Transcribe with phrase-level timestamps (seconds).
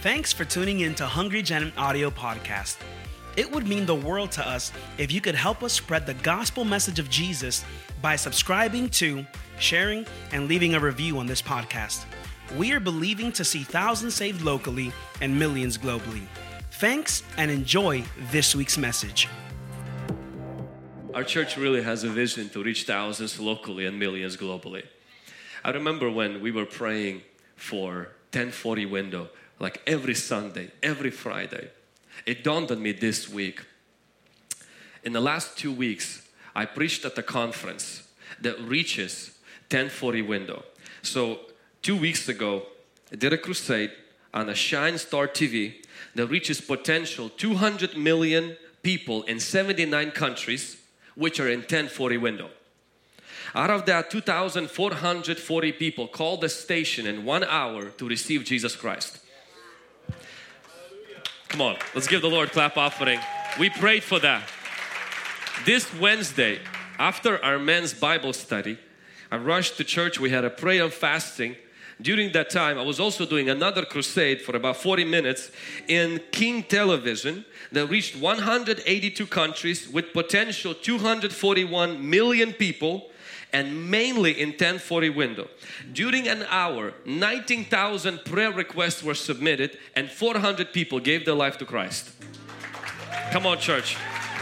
[0.00, 2.76] Thanks for tuning in to Hungry Gen Audio Podcast.
[3.36, 6.64] It would mean the world to us if you could help us spread the gospel
[6.64, 7.64] message of Jesus
[8.00, 9.26] by subscribing to,
[9.58, 12.04] sharing, and leaving a review on this podcast.
[12.56, 16.22] We are believing to see thousands saved locally and millions globally.
[16.70, 19.28] Thanks and enjoy this week's message.
[21.12, 24.84] Our church really has a vision to reach thousands locally and millions globally.
[25.64, 27.22] I remember when we were praying
[27.56, 31.70] for 1040 window, like every Sunday, every Friday.
[32.26, 33.64] It dawned on me this week.
[35.04, 38.02] In the last two weeks, I preached at a conference
[38.40, 39.38] that reaches
[39.70, 40.64] 1040 window.
[41.02, 41.40] So
[41.82, 42.66] two weeks ago,
[43.12, 43.92] I did a crusade
[44.34, 50.76] on a Shine Star TV that reaches potential 200 million people in 79 countries,
[51.14, 52.50] which are in 1040 window.
[53.54, 59.20] Out of that, 2,440 people called the station in one hour to receive Jesus Christ.
[61.48, 63.18] Come on, let's give the Lord clap offering.
[63.58, 64.46] We prayed for that.
[65.64, 66.60] This Wednesday,
[66.98, 68.78] after our men's Bible study,
[69.30, 70.20] I rushed to church.
[70.20, 71.56] We had a prayer and fasting.
[72.00, 75.50] During that time, I was also doing another crusade for about 40 minutes
[75.88, 83.10] in King Television that reached 182 countries with potential 241 million people
[83.52, 85.48] and mainly in 1040 window.
[85.92, 91.64] During an hour, 19,000 prayer requests were submitted and 400 people gave their life to
[91.64, 92.10] Christ.
[93.30, 93.96] Come on, church.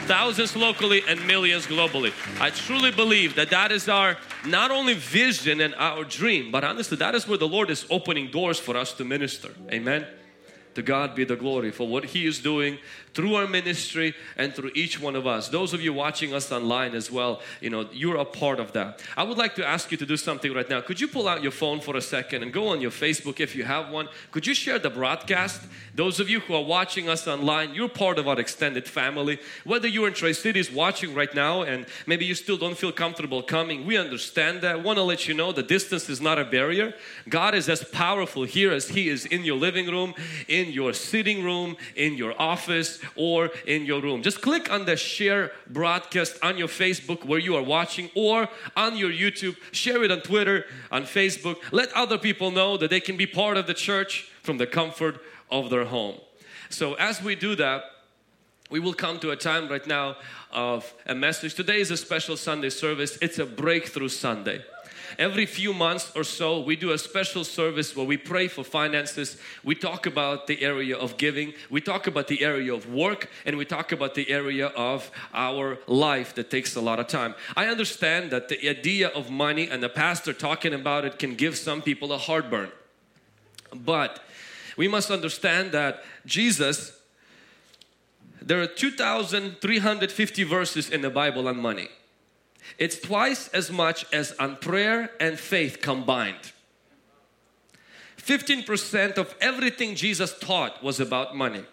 [0.07, 2.13] Thousands locally and millions globally.
[2.41, 6.97] I truly believe that that is our not only vision and our dream, but honestly,
[6.99, 9.51] that is where the Lord is opening doors for us to minister.
[9.71, 10.07] Amen.
[10.77, 12.77] To God be the glory for what He is doing
[13.15, 15.49] through our ministry and through each one of us.
[15.49, 19.01] Those of you watching us online as well, you know, you're a part of that.
[19.17, 20.83] I would like to ask you to do something right now.
[20.83, 23.57] Could you pull out your phone for a second and go on your Facebook if
[23.57, 24.11] you have one?
[24.33, 25.63] Could you share the broadcast?
[25.95, 29.39] Those of you who are watching us online, you're part of our extended family.
[29.65, 33.43] Whether you're in Tri Cities watching right now and maybe you still don't feel comfortable
[33.43, 34.85] coming, we understand that.
[34.85, 36.93] Want to let you know the distance is not a barrier.
[37.31, 40.13] God is as powerful here as He is in your living room,
[40.49, 44.23] in your sitting room, in your office, or in your room.
[44.23, 48.97] Just click on the share broadcast on your Facebook where you are watching or on
[48.97, 49.57] your YouTube.
[49.73, 51.57] Share it on Twitter, on Facebook.
[51.73, 55.21] Let other people know that they can be part of the church from the comfort
[55.51, 56.21] of their home.
[56.69, 57.85] So, as we do that,
[58.71, 60.17] we will come to a time right now
[60.51, 61.55] of a message.
[61.55, 64.65] Today is a special Sunday service, it's a breakthrough Sunday.
[65.19, 69.39] Every few months or so, we do a special service where we pray for finances.
[69.65, 73.57] We talk about the area of giving, we talk about the area of work, and
[73.57, 77.35] we talk about the area of our life that takes a lot of time.
[77.57, 81.57] I understand that the idea of money and the pastor talking about it can give
[81.57, 82.71] some people a heartburn.
[83.75, 84.23] But
[84.77, 86.93] we must understand that Jesus
[88.47, 91.89] there are 2,350 verses in the Bible on money.
[92.79, 96.53] It's twice as much as on prayer and faith combined.
[98.19, 101.65] 15% of everything Jesus taught was about money.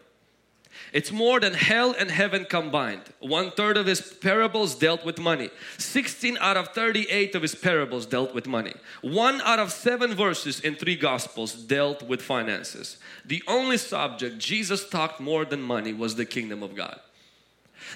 [0.92, 3.02] It's more than hell and heaven combined.
[3.20, 5.50] One third of his parables dealt with money.
[5.80, 8.74] 16 out of 38 of his parables dealt with money.
[9.02, 12.98] One out of seven verses in three gospels dealt with finances.
[13.26, 17.00] The only subject Jesus talked more than money was the kingdom of God.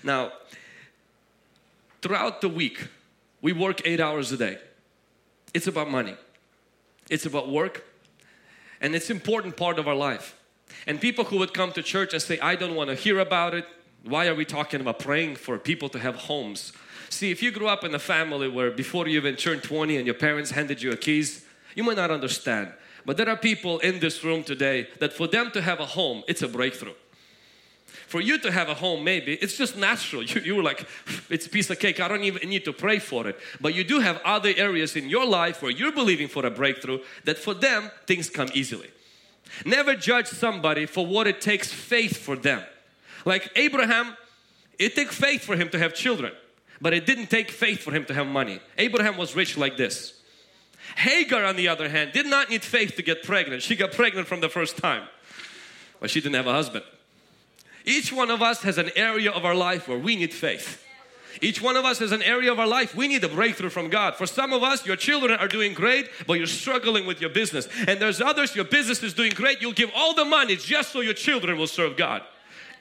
[0.03, 0.31] Now,
[2.02, 2.88] throughout the week,
[3.41, 4.58] we work eight hours a day.
[5.53, 6.16] It's about money,
[7.09, 7.84] it's about work,
[8.81, 10.36] and it's important part of our life.
[10.86, 13.53] And people who would come to church and say, I don't want to hear about
[13.53, 13.66] it.
[14.03, 16.74] Why are we talking about praying for people to have homes?
[17.09, 20.06] See, if you grew up in a family where before you even turned 20 and
[20.06, 22.74] your parents handed you a keys, you might not understand.
[23.06, 26.24] But there are people in this room today that for them to have a home,
[26.28, 26.94] it's a breakthrough.
[28.07, 30.23] For you to have a home, maybe it's just natural.
[30.28, 30.88] You, you were like,
[31.29, 32.00] it's a piece of cake.
[32.00, 33.38] I don't even need to pray for it.
[33.59, 37.00] But you do have other areas in your life where you're believing for a breakthrough
[37.25, 38.90] that for them, things come easily.
[39.66, 42.63] Never judge somebody for what it takes faith for them.
[43.25, 44.15] Like Abraham,
[44.80, 46.31] it took faith for him to have children,
[46.80, 48.62] but it didn't take faith for him to have money.
[48.77, 50.21] Abraham was rich like this.
[50.95, 53.63] Hagar, on the other hand, did not need faith to get pregnant.
[53.63, 55.07] She got pregnant from the first time,
[56.00, 56.86] but she didn't have a husband.
[57.88, 60.84] Each one of us has an area of our life where we need faith.
[61.42, 63.89] Each one of us has an area of our life we need a breakthrough from
[63.89, 64.16] God.
[64.16, 67.69] For some of us, your children are doing great, but you're struggling with your business.
[67.88, 69.62] And there's others, your business is doing great.
[69.62, 72.24] You'll give all the money just so your children will serve God.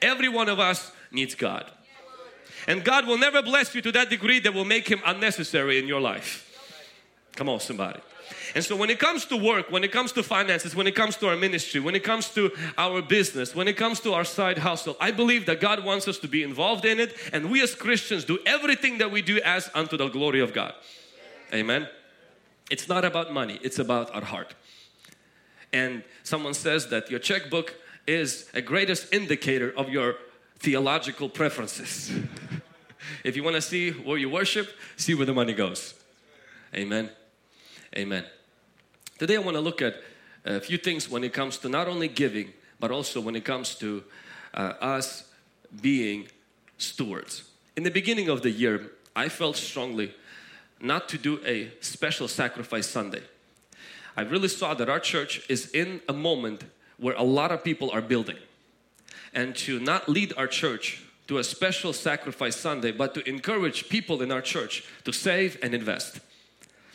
[0.01, 1.71] Every one of us needs God.
[2.67, 5.87] And God will never bless you to that degree that will make Him unnecessary in
[5.87, 6.43] your life.
[7.37, 8.01] Come on, somebody.
[8.55, 11.17] And so when it comes to work, when it comes to finances, when it comes
[11.17, 14.59] to our ministry, when it comes to our business, when it comes to our side
[14.59, 17.75] hustle, I believe that God wants us to be involved in it and we as
[17.75, 20.73] Christians do everything that we do as unto the glory of God.
[21.53, 21.87] Amen.
[22.69, 24.55] It's not about money, it's about our heart.
[25.71, 27.75] And someone says that your checkbook
[28.05, 30.15] is a greatest indicator of your
[30.59, 32.11] theological preferences.
[33.23, 35.93] if you want to see where you worship, see where the money goes.
[36.73, 37.09] Amen.
[37.95, 38.25] Amen.
[39.17, 39.95] Today I want to look at
[40.43, 43.75] a few things when it comes to not only giving, but also when it comes
[43.75, 44.03] to
[44.53, 45.23] uh, us
[45.81, 46.27] being
[46.77, 47.43] stewards.
[47.75, 50.13] In the beginning of the year, I felt strongly
[50.79, 53.21] not to do a special sacrifice Sunday.
[54.15, 56.65] I really saw that our church is in a moment
[56.97, 58.37] where a lot of people are building.
[59.33, 64.21] And to not lead our church to a special sacrifice Sunday, but to encourage people
[64.21, 66.19] in our church to save and invest.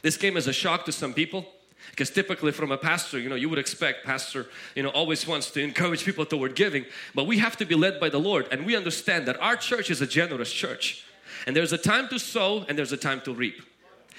[0.02, 1.46] This came as a shock to some people
[1.90, 5.50] because typically from a pastor, you know, you would expect pastor, you know, always wants
[5.52, 6.84] to encourage people toward giving,
[7.14, 9.90] but we have to be led by the Lord and we understand that our church
[9.90, 11.04] is a generous church.
[11.46, 13.62] And there's a time to sow and there's a time to reap.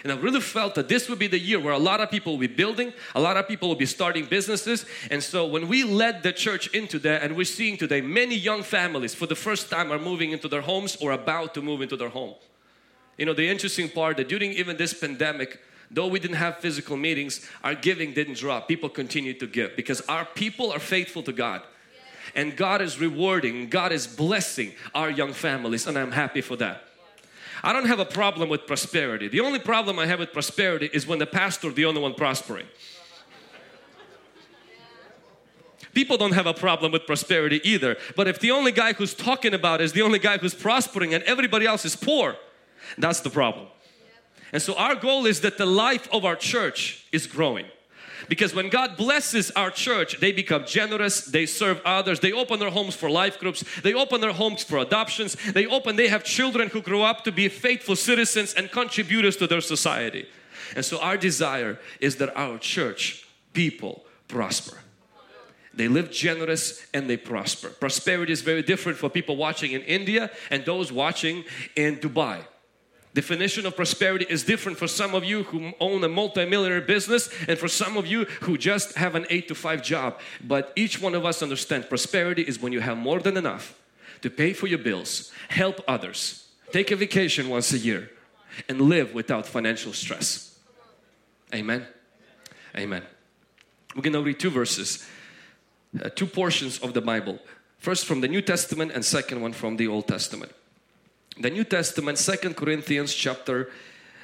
[0.04, 2.34] And I really felt that this would be the year where a lot of people
[2.34, 4.86] will be building, a lot of people will be starting businesses.
[5.10, 8.64] And so when we led the church into that, and we're seeing today many young
[8.64, 11.96] families for the first time are moving into their homes or about to move into
[11.96, 12.36] their home.
[13.18, 15.60] You know, the interesting part that during even this pandemic,
[15.94, 18.68] though we didn't have physical meetings, our giving didn't drop.
[18.68, 21.62] People continued to give because our people are faithful to God.
[22.36, 26.84] And God is rewarding, God is blessing our young families, and I'm happy for that.
[27.64, 29.28] I don't have a problem with prosperity.
[29.28, 32.66] The only problem I have with prosperity is when the pastor the only one prospering.
[35.94, 37.98] People don't have a problem with prosperity either.
[38.16, 41.24] But if the only guy who's talking about is the only guy who's prospering and
[41.26, 42.36] everybody else is poor,
[42.98, 43.68] that's the problem.
[44.54, 47.66] And so our goal is that the life of our church is growing.
[48.30, 52.70] Because when God blesses our church, they become generous, they serve others, they open their
[52.70, 56.70] homes for life groups, they open their homes for adoptions, they open, they have children
[56.70, 60.26] who grow up to be faithful citizens and contributors to their society.
[60.76, 64.78] And so our desire is that our church people prosper.
[65.74, 67.70] They live generous and they prosper.
[67.70, 71.44] Prosperity is very different for people watching in India and those watching
[71.76, 72.46] in Dubai.
[73.14, 77.60] Definition of prosperity is different for some of you who own a multi-millionaire business and
[77.60, 80.20] for some of you who just have an 8 to 5 job.
[80.44, 83.80] But each one of us understand prosperity is when you have more than enough
[84.22, 88.10] to pay for your bills, help others, take a vacation once a year
[88.68, 90.58] and live without financial stress.
[91.54, 91.86] Amen.
[92.76, 93.04] Amen.
[93.96, 95.08] We're going to read two verses,
[96.04, 97.38] uh, two portions of the Bible.
[97.78, 100.52] First from the New Testament and second one from the Old Testament
[101.38, 103.70] the New Testament, Second Corinthians chapter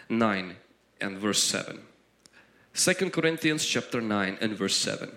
[0.10, 0.56] 9
[1.02, 1.80] and verse 7.
[2.74, 5.12] 2 Corinthians chapter 9 and verse 7.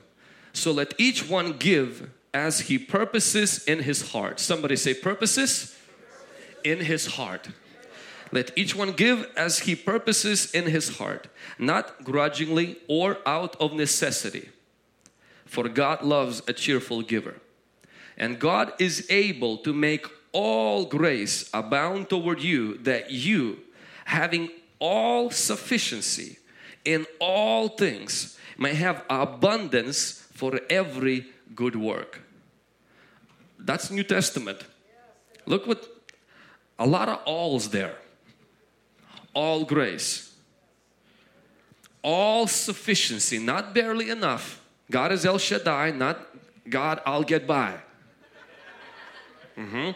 [0.52, 4.40] So let each one give as he purposes in his heart.
[4.40, 5.76] Somebody say purposes
[6.64, 7.48] in his heart.
[8.30, 11.28] Let each one give as he purposes in his heart,
[11.58, 14.48] not grudgingly or out of necessity.
[15.44, 17.36] For God loves a cheerful giver.
[18.16, 23.58] And God is able to make all grace abound toward you that you
[24.04, 26.38] having all sufficiency
[26.84, 32.20] in all things may have abundance for every good work.
[33.58, 34.64] That's new testament.
[35.46, 35.86] Look what
[36.78, 37.96] a lot of alls there.
[39.34, 40.34] All grace.
[42.02, 43.38] All sufficiency.
[43.38, 44.60] Not barely enough.
[44.90, 46.18] God is el shaddai not
[46.68, 47.74] god i'll get by.
[49.56, 49.90] Mm-hmm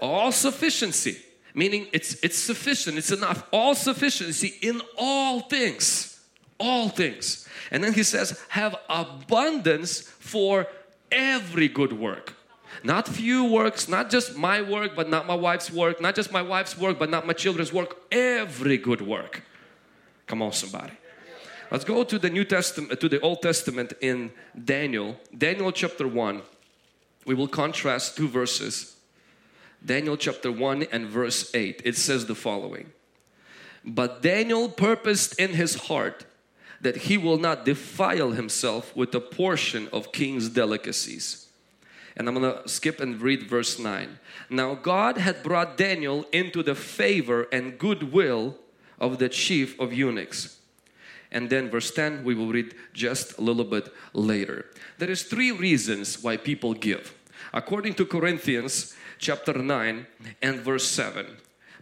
[0.00, 1.18] all sufficiency
[1.54, 3.44] meaning it's it's sufficient it's enough.
[3.52, 6.18] All sufficiency in all things
[6.60, 7.48] all things.
[7.70, 10.66] And then he says have abundance for
[11.10, 12.34] every good work.
[12.82, 16.42] Not few works not just my work but not my wife's work not just my
[16.42, 17.96] wife's work but not my children's work.
[18.12, 19.42] Every good work.
[20.26, 20.92] Come on somebody.
[21.70, 24.32] Let's go to the new testament to the old testament in
[24.64, 25.16] daniel.
[25.36, 26.42] Daniel chapter 1
[27.26, 28.97] we will contrast two verses
[29.84, 32.92] Daniel chapter 1 and verse 8, it says the following
[33.84, 36.24] But Daniel purposed in his heart
[36.80, 41.46] that he will not defile himself with a portion of king's delicacies.
[42.16, 44.18] And I'm gonna skip and read verse 9.
[44.50, 48.56] Now God had brought Daniel into the favor and goodwill
[48.98, 50.58] of the chief of eunuchs.
[51.30, 54.66] And then verse 10 we will read just a little bit later.
[54.98, 57.14] There is three reasons why people give.
[57.52, 60.06] According to Corinthians chapter 9
[60.42, 61.26] and verse 7.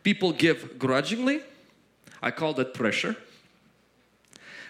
[0.02, 1.40] People give grudgingly.
[2.22, 3.16] I call that pressure.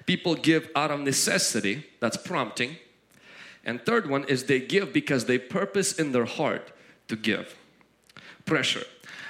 [0.07, 2.77] People give out of necessity, that's prompting.
[3.65, 6.71] And third one is they give because they purpose in their heart
[7.09, 7.57] to give.
[8.45, 8.85] Pressure.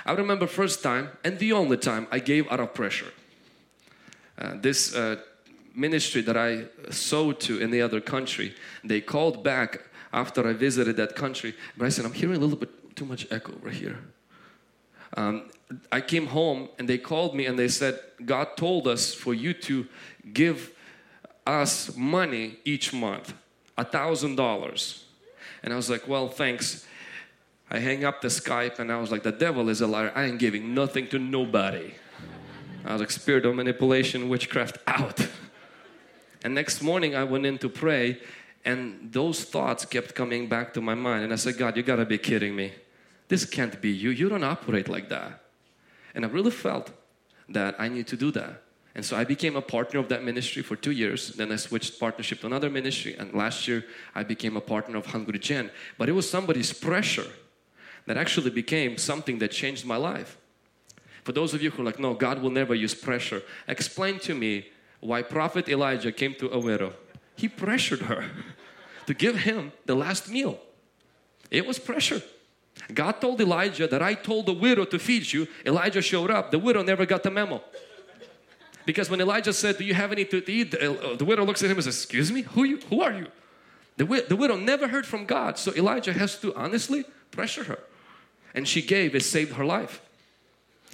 [0.05, 3.13] I remember first time and the only time I gave out of pressure.
[4.39, 5.17] Uh, this uh,
[5.75, 10.97] ministry that I sowed to in the other country, they called back after I visited
[10.99, 11.55] that country.
[11.77, 13.99] But I said, I'm hearing a little bit too much echo over here.
[15.17, 15.51] Um,
[15.93, 19.53] I came home and they called me and they said, God told us for you
[19.55, 19.87] to
[20.33, 20.73] give
[21.47, 23.35] us money each month,
[23.79, 25.05] a thousand dollars.
[25.63, 26.87] And I was like, well, thanks.
[27.71, 30.13] I hang up the Skype and I was like, the devil is a liar.
[30.15, 31.95] I ain't giving nothing to nobody.
[32.85, 35.27] I was like, spirit of manipulation, witchcraft out.
[36.45, 38.21] And next morning I went in to pray
[38.65, 41.25] and those thoughts kept coming back to my mind.
[41.25, 42.73] And I said, God, you gotta be kidding me.
[43.29, 44.11] This can't be you.
[44.11, 45.43] You don't operate like that.
[46.15, 46.91] And I really felt
[47.49, 48.63] that I need to do that.
[48.95, 51.29] And so I became a partner of that ministry for two years.
[51.29, 53.15] Then I switched partnership to another ministry.
[53.19, 55.71] And last year I became a partner of Hungry Gen.
[55.99, 57.31] But it was somebody's pressure
[58.07, 60.39] that actually became something that changed my life.
[61.25, 64.35] For those of you who are like, no, God will never use pressure, explain to
[64.35, 64.69] me
[65.01, 66.95] why Prophet Elijah came to a widow.
[67.35, 68.31] He pressured her
[69.07, 70.59] to give him the last meal.
[71.51, 72.23] It was pressure.
[72.95, 75.49] God told Elijah that I told the widow to feed you.
[75.65, 76.51] Elijah showed up.
[76.51, 77.63] The widow never got the memo.
[78.85, 80.71] Because when Elijah said, Do you have any to eat?
[80.71, 83.27] The uh, widow looks at him and says, Excuse me, who, you, who are you?
[83.97, 85.59] The, the widow never heard from God.
[85.59, 87.81] So Elijah has to honestly pressure her.
[88.55, 90.01] And she gave, it saved her life.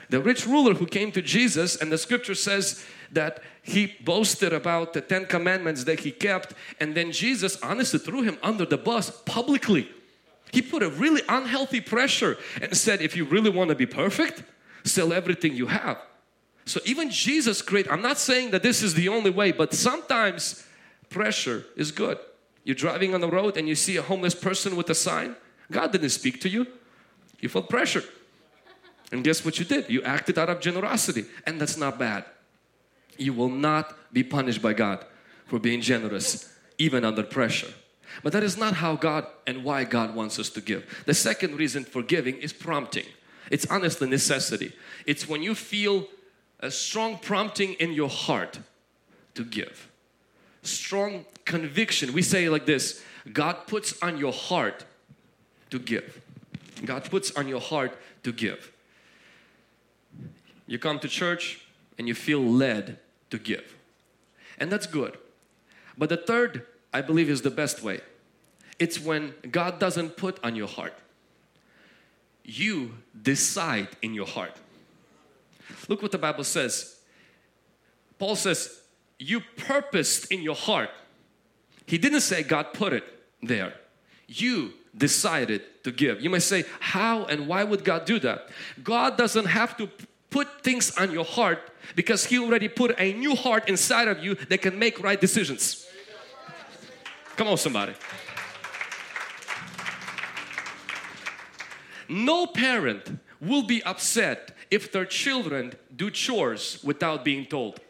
[0.08, 4.92] The rich ruler who came to Jesus, and the scripture says that he boasted about
[4.92, 9.10] the Ten Commandments that he kept, and then Jesus honestly threw him under the bus
[9.24, 9.88] publicly.
[10.52, 14.42] He put a really unhealthy pressure and said, if you really want to be perfect,
[14.84, 15.98] sell everything you have.
[16.66, 20.64] So even Jesus created, I'm not saying that this is the only way, but sometimes
[21.08, 22.18] pressure is good.
[22.64, 25.34] You're driving on the road and you see a homeless person with a sign.
[25.70, 26.66] God didn't speak to you.
[27.40, 28.04] You felt pressure.
[29.10, 29.90] And guess what you did?
[29.90, 31.24] You acted out of generosity.
[31.46, 32.24] And that's not bad.
[33.18, 35.04] You will not be punished by God
[35.46, 37.72] for being generous, even under pressure.
[38.22, 41.02] But that is not how God and why God wants us to give.
[41.06, 43.06] The second reason for giving is prompting.
[43.50, 44.72] It's honestly necessity.
[45.06, 46.06] It's when you feel
[46.60, 48.60] a strong prompting in your heart
[49.34, 49.90] to give.
[50.62, 52.12] Strong conviction.
[52.12, 53.02] We say like this
[53.32, 54.84] God puts on your heart
[55.70, 56.20] to give.
[56.84, 58.72] God puts on your heart to give.
[60.66, 61.60] You come to church
[61.98, 62.98] and you feel led
[63.30, 63.76] to give.
[64.58, 65.18] And that's good.
[65.98, 68.00] But the third I believe is the best way.
[68.78, 70.94] It's when God doesn't put on your heart.
[72.44, 74.56] You decide in your heart.
[75.88, 76.96] Look what the Bible says.
[78.18, 78.80] Paul says,
[79.18, 80.90] You purposed in your heart.
[81.86, 83.04] He didn't say God put it
[83.42, 83.74] there.
[84.26, 86.20] You decided to give.
[86.20, 88.48] You may say, How and why would God do that?
[88.82, 89.88] God doesn't have to
[90.30, 94.34] put things on your heart because He already put a new heart inside of you
[94.48, 95.86] that can make right decisions.
[97.36, 97.94] Come on, somebody.
[102.08, 107.80] No parent will be upset if their children do chores without being told.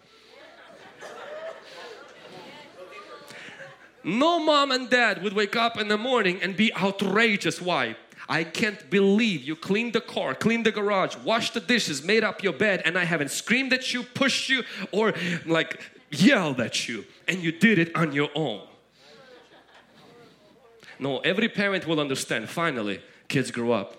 [4.04, 7.60] No mom and dad would wake up in the morning and be outrageous.
[7.60, 7.96] Why?
[8.28, 12.42] I can't believe you cleaned the car, cleaned the garage, washed the dishes, made up
[12.42, 15.80] your bed, and I haven't screamed at you, pushed you, or like
[16.10, 18.66] yelled at you, and you did it on your own.
[21.02, 22.48] No, every parent will understand.
[22.48, 23.96] Finally, kids grow up.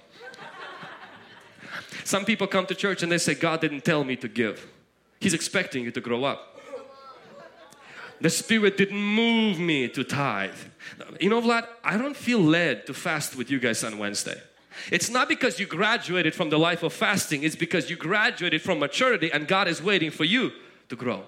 [2.05, 4.65] Some people come to church and they say, God didn't tell me to give.
[5.19, 6.61] He's expecting you to grow up.
[8.21, 10.55] The Spirit didn't move me to tithe.
[11.19, 14.41] You know, Vlad, I don't feel led to fast with you guys on Wednesday.
[14.89, 18.79] It's not because you graduated from the life of fasting, it's because you graduated from
[18.79, 20.53] maturity and God is waiting for you
[20.87, 21.23] to grow.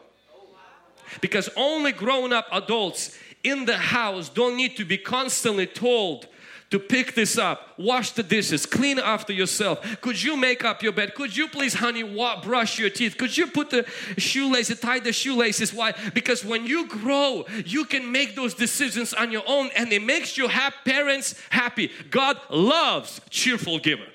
[1.19, 6.27] Because only grown up adults in the house don't need to be constantly told
[6.71, 10.01] to pick this up, wash the dishes, clean after yourself.
[10.01, 11.13] Could you make up your bed?
[11.13, 12.03] Could you please, honey,
[12.43, 13.17] brush your teeth?
[13.17, 13.85] Could you put the
[14.17, 15.73] shoelaces, tie the shoelaces?
[15.73, 15.93] Why?
[16.13, 20.37] Because when you grow, you can make those decisions on your own and it makes
[20.37, 21.91] your ha- parents happy.
[22.09, 24.07] God loves cheerful giver.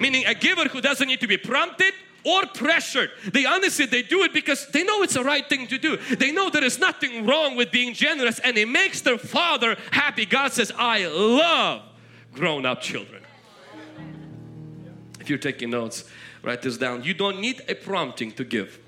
[0.00, 1.92] Meaning a giver who doesn't need to be prompted,
[2.24, 3.10] or pressured.
[3.32, 5.96] They honestly they do it because they know it's the right thing to do.
[5.96, 10.26] They know there is nothing wrong with being generous and it makes their father happy.
[10.26, 11.82] God says, I love
[12.32, 13.22] grown up children.
[15.20, 16.04] If you're taking notes,
[16.42, 17.04] write this down.
[17.04, 18.78] You don't need a prompting to give.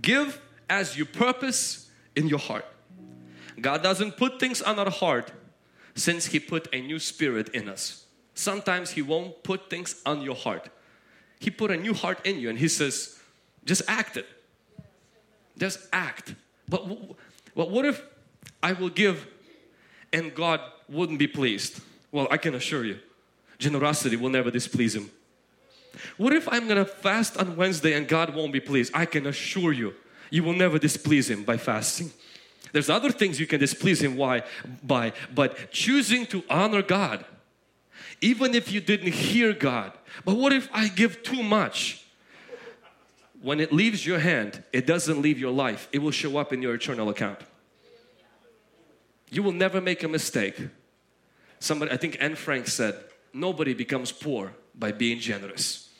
[0.00, 2.64] Give as you purpose in your heart.
[3.60, 5.32] God doesn't put things on our heart
[5.94, 8.06] since He put a new spirit in us.
[8.34, 10.70] Sometimes He won't put things on your heart.
[11.38, 13.18] He put a new heart in you and He says,
[13.64, 14.26] just act it.
[15.58, 16.34] Just act.
[16.68, 16.86] But,
[17.54, 18.02] but what if
[18.62, 19.26] I will give
[20.12, 21.80] and God wouldn't be pleased?
[22.10, 22.98] Well, I can assure you,
[23.58, 25.10] generosity will never displease Him.
[26.16, 28.92] What if I'm gonna fast on Wednesday and God won't be pleased?
[28.94, 29.94] I can assure you,
[30.30, 32.12] you will never displease Him by fasting.
[32.72, 34.42] There's other things you can displease Him why
[34.82, 37.24] by, but choosing to honor God,
[38.20, 39.92] even if you didn't hear God.
[40.24, 42.04] But what if I give too much?
[43.40, 45.88] When it leaves your hand, it doesn't leave your life.
[45.92, 47.38] It will show up in your eternal account.
[49.30, 50.60] You will never make a mistake.
[51.60, 52.96] Somebody, I think Anne Frank said,
[53.32, 55.90] nobody becomes poor by being generous.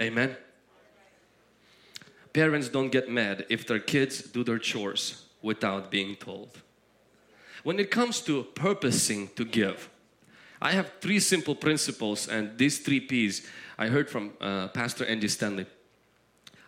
[0.00, 0.36] Amen.
[2.32, 6.50] Parents don't get mad if their kids do their chores without being told.
[7.64, 9.88] When it comes to purposing to give,
[10.60, 13.46] I have three simple principles, and these three P's
[13.78, 15.66] I heard from uh, Pastor Andy Stanley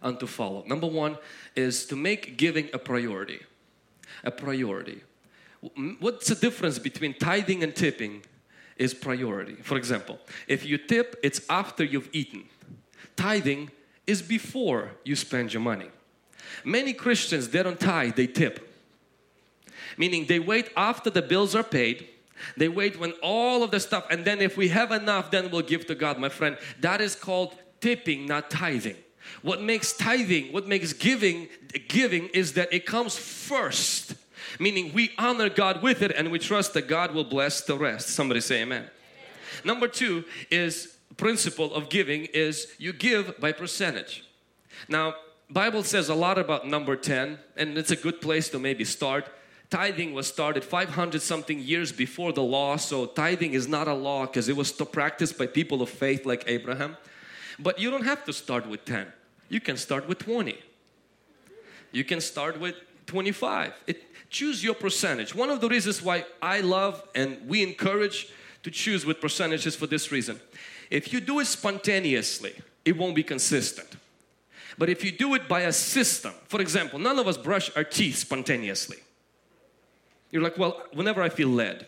[0.02, 0.64] and to follow.
[0.66, 1.18] Number one
[1.56, 3.40] is to make giving a priority.
[4.24, 5.02] A priority.
[5.98, 8.22] What's the difference between tithing and tipping?
[8.76, 9.56] Is priority.
[9.56, 10.18] For example,
[10.48, 12.44] if you tip, it's after you've eaten.
[13.14, 13.70] Tithing
[14.06, 15.90] is before you spend your money.
[16.64, 18.74] Many Christians, they don't tithe, they tip.
[19.98, 22.08] Meaning they wait after the bills are paid,
[22.56, 25.62] they wait when all of the stuff, and then if we have enough, then we'll
[25.62, 26.56] give to God, my friend.
[26.80, 28.96] That is called tipping, not tithing.
[29.42, 31.48] What makes tithing, what makes giving,
[31.88, 34.14] giving is that it comes first.
[34.58, 38.08] Meaning we honor God with it and we trust that God will bless the rest.
[38.08, 38.82] Somebody say amen.
[38.82, 38.90] amen.
[39.64, 44.24] Number two is principle of giving is you give by percentage.
[44.88, 45.14] Now,
[45.50, 49.28] Bible says a lot about number 10 and it's a good place to maybe start.
[49.70, 54.26] Tithing was started 500 something years before the law, so tithing is not a law
[54.26, 56.96] because it was practiced by people of faith like Abraham.
[57.56, 59.06] But you don't have to start with 10.
[59.48, 60.58] You can start with 20.
[61.92, 62.74] You can start with
[63.06, 63.72] 25.
[63.86, 65.34] It, choose your percentage.
[65.36, 68.28] One of the reasons why I love and we encourage
[68.64, 70.40] to choose with percentages for this reason.
[70.90, 72.54] If you do it spontaneously,
[72.84, 73.88] it won't be consistent.
[74.76, 77.84] But if you do it by a system, for example, none of us brush our
[77.84, 78.96] teeth spontaneously.
[80.30, 81.86] You're like, well, whenever I feel led,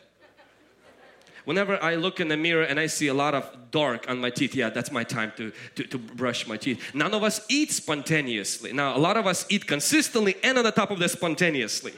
[1.44, 4.30] Whenever I look in the mirror and I see a lot of dark on my
[4.30, 6.94] teeth, yeah, that's my time to, to, to, brush my teeth.
[6.94, 8.72] None of us eat spontaneously.
[8.72, 11.94] Now, a lot of us eat consistently and on the top of that spontaneously.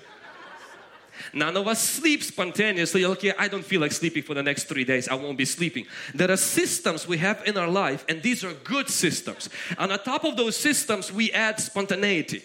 [1.32, 3.04] None of us sleep spontaneously.
[3.04, 5.08] Okay, I don't feel like sleeping for the next three days.
[5.08, 5.86] I won't be sleeping.
[6.14, 9.48] There are systems we have in our life, and these are good systems.
[9.78, 12.42] On the top of those systems, we add spontaneity.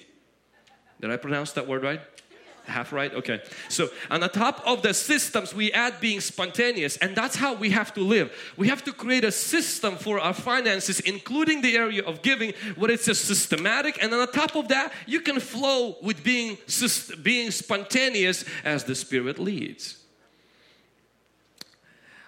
[1.00, 2.02] Did I pronounce that word right?
[2.70, 3.14] Half right?
[3.14, 3.42] Okay.
[3.68, 7.70] So on the top of the systems we add being spontaneous and that's how we
[7.72, 8.32] have to live.
[8.58, 12.92] We have to create a system for our finances including the area of giving where
[12.92, 16.58] it's a systematic and on the top of that you can flow with being
[17.24, 19.98] being spontaneous as the spirit leads.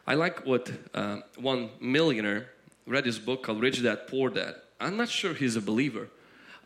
[0.05, 2.49] I like what uh, one millionaire
[2.85, 4.55] read his book called Rich Dad Poor Dad.
[4.79, 6.09] I'm not sure he's a believer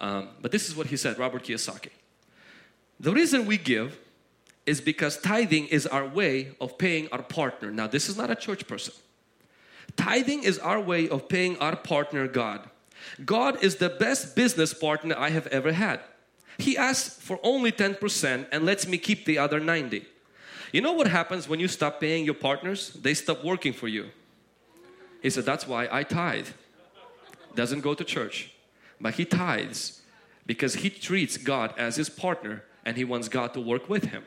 [0.02, 1.90] um, but this is what he said Robert Kiyosaki
[3.00, 4.00] the reason we give
[4.66, 7.72] is because tithing is our way of paying our partner.
[7.72, 8.94] Now, this is not a church person.
[9.96, 12.68] Tithing is our way of paying our partner, God.
[13.24, 16.00] God is the best business partner I have ever had.
[16.58, 20.06] He asks for only 10% and lets me keep the other 90.
[20.72, 22.90] You know what happens when you stop paying your partners?
[22.90, 24.10] They stop working for you.
[25.22, 26.48] He said, That's why I tithe.
[27.56, 28.54] Doesn't go to church,
[29.00, 30.02] but he tithes
[30.46, 34.24] because he treats God as his partner and he wants God to work with him.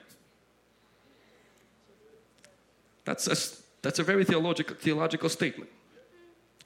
[3.05, 3.37] That's a,
[3.81, 5.71] that's a very theological, theological statement.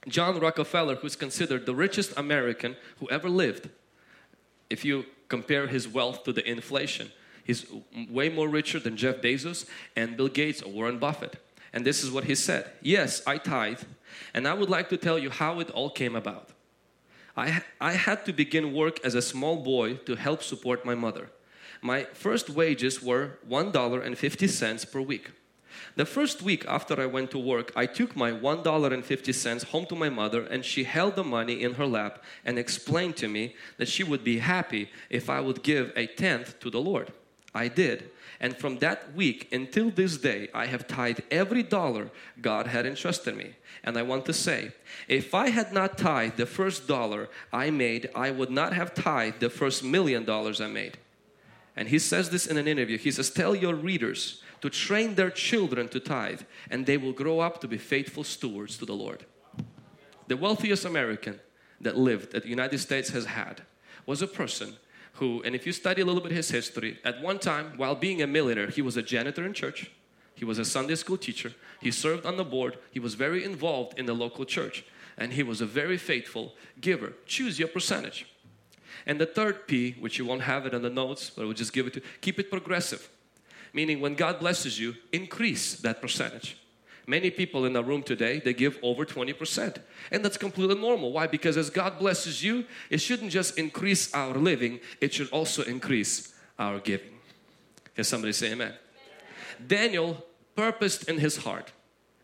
[0.07, 3.69] John Rockefeller, who's considered the richest American who ever lived,
[4.69, 7.11] if you compare his wealth to the inflation,
[7.43, 7.65] he's
[8.09, 11.37] way more richer than Jeff Bezos and Bill Gates or Warren Buffett.
[11.71, 13.83] And this is what he said Yes, I tithe,
[14.33, 16.49] and I would like to tell you how it all came about.
[17.37, 21.29] I, I had to begin work as a small boy to help support my mother
[21.83, 25.31] my first wages were $1.50 per week.
[25.95, 30.09] The first week after I went to work, I took my $1.50 home to my
[30.09, 34.03] mother and she held the money in her lap and explained to me that she
[34.03, 37.11] would be happy if I would give a tenth to the Lord.
[37.53, 38.09] I did.
[38.39, 42.09] And from that week until this day, I have tithed every dollar
[42.41, 43.53] God had entrusted me.
[43.83, 44.71] And I want to say,
[45.07, 49.39] if I had not tithed the first dollar I made, I would not have tithed
[49.39, 50.97] the first million dollars I made.
[51.75, 52.97] And he says this in an interview.
[52.97, 57.39] He says, Tell your readers to train their children to tithe, and they will grow
[57.39, 59.25] up to be faithful stewards to the Lord.
[60.27, 61.39] The wealthiest American
[61.81, 63.63] that lived that the United States has had
[64.05, 64.77] was a person
[65.13, 68.21] who, and if you study a little bit his history, at one time while being
[68.21, 69.91] a millionaire, he was a janitor in church,
[70.33, 73.97] he was a Sunday school teacher, he served on the board, he was very involved
[73.99, 74.85] in the local church,
[75.17, 77.13] and he was a very faithful giver.
[77.25, 78.32] Choose your percentage.
[79.05, 81.53] And the third P, which you won't have it on the notes, but I will
[81.53, 83.09] just give it to keep it progressive.
[83.73, 86.57] Meaning when God blesses you, increase that percentage.
[87.05, 89.77] Many people in the room today, they give over 20%.
[90.11, 91.11] And that's completely normal.
[91.11, 91.27] Why?
[91.27, 96.33] Because as God blesses you, it shouldn't just increase our living, it should also increase
[96.57, 97.19] our giving.
[97.95, 98.69] Can somebody say amen?
[98.69, 99.67] amen.
[99.67, 101.73] Daniel purposed in his heart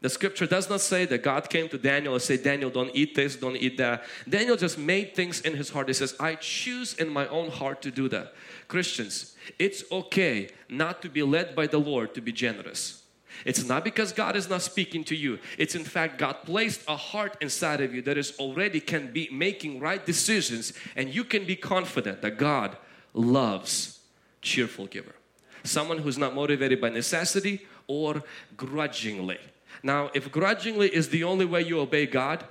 [0.02, 3.16] the scripture does not say that God came to Daniel and said, Daniel, don't eat
[3.16, 4.04] this, don't eat that.
[4.28, 5.90] Daniel just made things in his heart.
[5.90, 8.34] He says, I choose in my own heart to do that.
[8.70, 13.04] Christians, it's okay not to be led by the Lord to be generous.
[13.46, 15.40] It's not because God is not speaking to you.
[15.58, 19.30] It's in fact God placed a heart inside of you that is already can be
[19.32, 22.78] making right decisions and you can be confident that God
[23.14, 24.00] loves
[24.42, 25.16] cheerful giver.
[25.64, 28.24] Someone who's not motivated by necessity or
[28.56, 29.40] grudgingly.
[29.84, 32.44] Now, if grudgingly is the only way you obey God,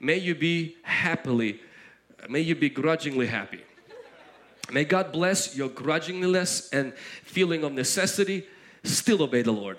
[0.00, 1.60] may you be happily,
[2.28, 3.62] may you be grudgingly happy.
[4.70, 8.46] May God bless your grudgingness and feeling of necessity.
[8.84, 9.78] Still obey the Lord.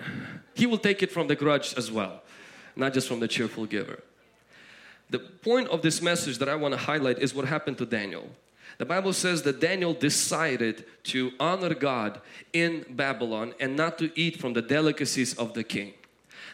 [0.53, 2.21] He will take it from the grudge as well,
[2.75, 4.03] not just from the cheerful giver.
[5.09, 8.29] The point of this message that I want to highlight is what happened to Daniel.
[8.77, 12.21] The Bible says that Daniel decided to honor God
[12.53, 15.93] in Babylon and not to eat from the delicacies of the king.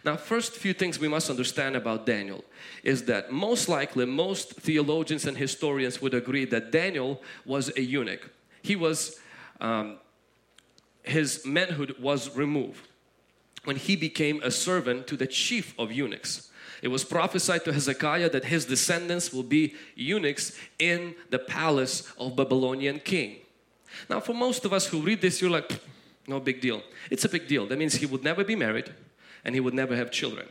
[0.06, 2.44] Now, first few things we must understand about Daniel
[2.84, 8.30] is that most likely most theologians and historians would agree that Daniel was a eunuch.
[8.62, 9.20] He was,
[9.60, 9.98] um,
[11.04, 12.88] his manhood was removed
[13.66, 16.50] when he became a servant to the chief of eunuchs.
[16.82, 22.38] It was prophesied to Hezekiah that his descendants will be eunuchs in the palace of
[22.38, 23.38] Babylonian king.
[24.10, 25.82] Now, for most of us who read this, you're like,
[26.26, 26.84] no big deal.
[27.10, 27.68] It's a big deal.
[27.68, 28.94] That means he would never be married
[29.44, 30.48] and he would never have children.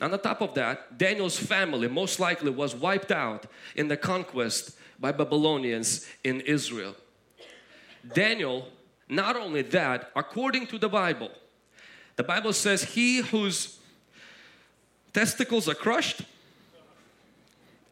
[0.00, 4.76] On the top of that, Daniel's family most likely was wiped out in the conquest
[4.98, 6.94] by Babylonians in Israel.
[8.14, 8.68] Daniel,
[9.08, 11.30] not only that, according to the Bible,
[12.16, 13.78] the Bible says, He whose
[15.12, 16.22] testicles are crushed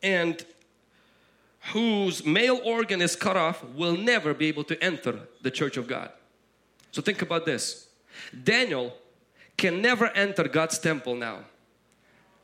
[0.02, 0.44] and
[1.72, 5.86] whose male organ is cut off will never be able to enter the church of
[5.86, 6.10] God.
[6.92, 7.88] So think about this
[8.44, 8.94] Daniel
[9.58, 11.40] can never enter God's temple now,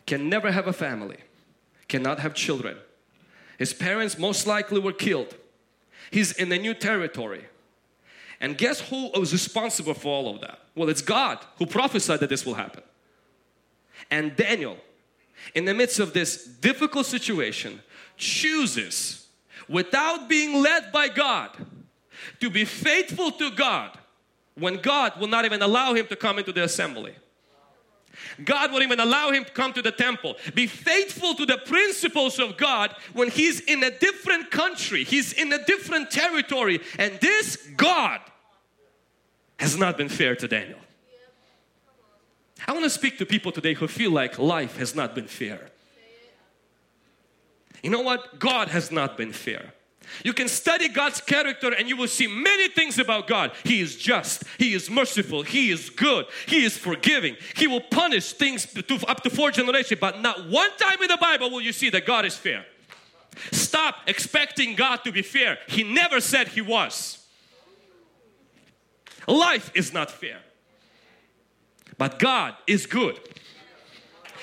[0.04, 1.16] can never have a family,
[1.88, 2.76] cannot have children.
[3.56, 5.34] His parents most likely were killed.
[6.10, 7.44] He's in a new territory.
[8.40, 10.58] And guess who was responsible for all of that?
[10.74, 12.82] Well, it's God who prophesied that this will happen.
[14.10, 14.76] And Daniel,
[15.54, 17.80] in the midst of this difficult situation,
[18.16, 19.28] chooses
[19.68, 21.50] without being led by God
[22.40, 23.96] to be faithful to God
[24.56, 27.14] when God will not even allow him to come into the assembly.
[28.44, 30.36] God won't even allow him to come to the temple.
[30.54, 35.52] Be faithful to the principles of God when he's in a different country, he's in
[35.52, 38.20] a different territory, and this God
[39.58, 40.78] has not been fair to Daniel.
[42.66, 45.70] I want to speak to people today who feel like life has not been fair.
[47.82, 48.38] You know what?
[48.38, 49.74] God has not been fair.
[50.24, 53.52] You can study God's character and you will see many things about God.
[53.64, 57.36] He is just, He is merciful, He is good, He is forgiving.
[57.56, 61.18] He will punish things to, up to four generations, but not one time in the
[61.20, 62.64] Bible will you see that God is fair.
[63.52, 65.58] Stop expecting God to be fair.
[65.66, 67.18] He never said He was.
[69.26, 70.38] Life is not fair,
[71.96, 73.18] but God is good.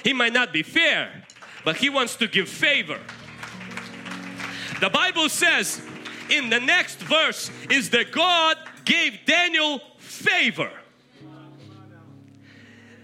[0.04, 1.24] He might not be fair,
[1.64, 3.00] but He wants to give favor.
[4.82, 5.80] The Bible says
[6.32, 10.72] in the next verse is that God gave Daniel favor.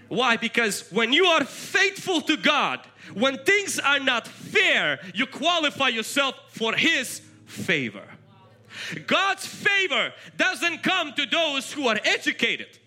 [0.08, 0.36] Why?
[0.36, 2.80] Because when you are faithful to God,
[3.14, 8.04] when things are not fair, you qualify yourself for His favor.
[9.06, 12.77] God's favor doesn't come to those who are educated.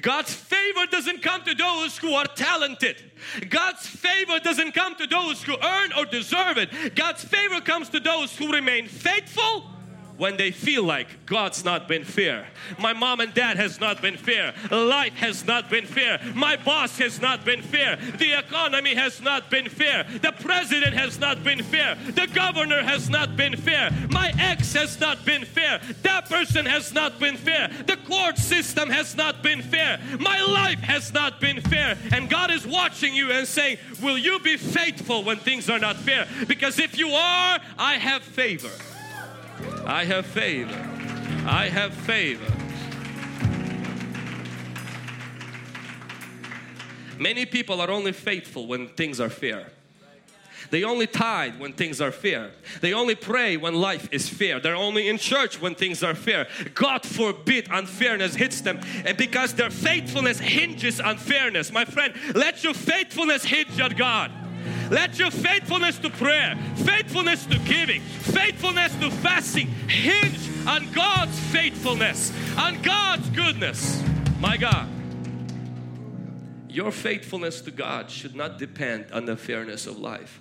[0.00, 2.96] God's favor doesn't come to those who are talented.
[3.48, 6.94] God's favor doesn't come to those who earn or deserve it.
[6.94, 9.66] God's favor comes to those who remain faithful
[10.20, 12.46] when they feel like God's not been fair.
[12.78, 14.52] My mom and dad has not been fair.
[14.70, 16.20] Life has not been fair.
[16.34, 17.96] My boss has not been fair.
[17.96, 20.04] The economy has not been fair.
[20.04, 21.94] The president has not been fair.
[21.94, 23.90] The governor has not been fair.
[24.10, 25.80] My ex has not been fair.
[26.02, 27.70] That person has not been fair.
[27.86, 29.98] The court system has not been fair.
[30.18, 31.96] My life has not been fair.
[32.12, 35.96] And God is watching you and saying, Will you be faithful when things are not
[35.96, 36.26] fair?
[36.46, 38.68] Because if you are, I have favor.
[39.86, 40.72] I have favor.
[41.46, 42.46] I have favor.
[47.18, 49.66] Many people are only faithful when things are fair.
[50.70, 52.52] They only tithe when things are fair.
[52.80, 54.60] They only pray when life is fair.
[54.60, 56.46] They're only in church when things are fair.
[56.74, 58.80] God forbid unfairness hits them.
[59.04, 61.72] And because their faithfulness hinges on fairness.
[61.72, 64.30] My friend, let your faithfulness hinge on God.
[64.90, 72.32] Let your faithfulness to prayer, faithfulness to giving, faithfulness to fasting hinge on God's faithfulness,
[72.58, 74.02] on God's goodness.
[74.40, 74.88] My God.
[76.68, 80.40] Your faithfulness to God should not depend on the fairness of life.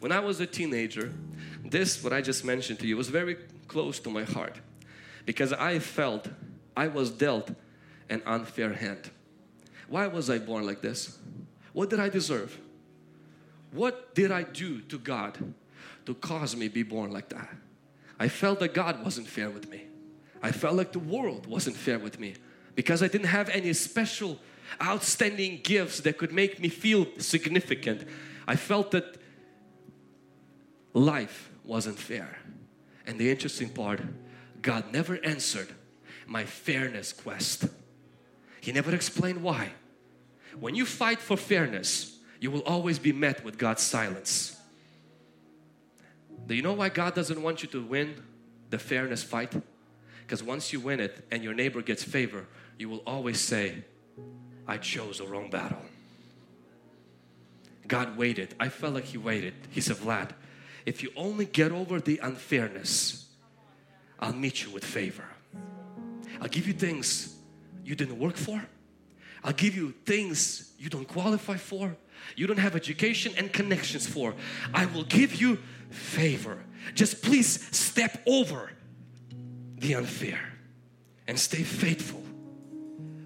[0.00, 1.12] When I was a teenager,
[1.64, 3.36] this, what I just mentioned to you, was very
[3.66, 4.60] close to my heart
[5.24, 6.28] because I felt
[6.76, 7.50] I was dealt
[8.10, 9.10] an unfair hand.
[9.88, 11.18] Why was I born like this?
[11.72, 12.58] What did I deserve?
[13.74, 15.36] What did I do to God
[16.06, 17.48] to cause me be born like that?
[18.20, 19.82] I felt that God wasn't fair with me.
[20.40, 22.34] I felt like the world wasn't fair with me
[22.76, 24.38] because I didn't have any special
[24.80, 28.06] outstanding gifts that could make me feel significant.
[28.46, 29.16] I felt that
[30.92, 32.38] life wasn't fair.
[33.06, 34.00] And the interesting part,
[34.62, 35.68] God never answered
[36.28, 37.64] my fairness quest.
[38.60, 39.72] He never explained why.
[40.60, 42.13] When you fight for fairness,
[42.44, 44.54] you will always be met with God's silence.
[46.46, 48.22] Do you know why God doesn't want you to win
[48.68, 49.54] the fairness fight?
[50.20, 52.46] Because once you win it and your neighbor gets favor,
[52.78, 53.82] you will always say,
[54.68, 55.80] I chose the wrong battle.
[57.88, 58.54] God waited.
[58.60, 59.54] I felt like He waited.
[59.70, 60.32] He said, Vlad,
[60.84, 63.24] if you only get over the unfairness,
[64.20, 65.28] I'll meet you with favor.
[66.42, 67.36] I'll give you things
[67.86, 68.62] you didn't work for.
[69.42, 71.96] I'll give you things you don't qualify for
[72.36, 74.34] you don't have education and connections for.
[74.72, 75.58] I will give you
[75.90, 76.58] favor.
[76.94, 78.70] Just please step over
[79.78, 80.40] the unfair
[81.26, 82.22] and stay faithful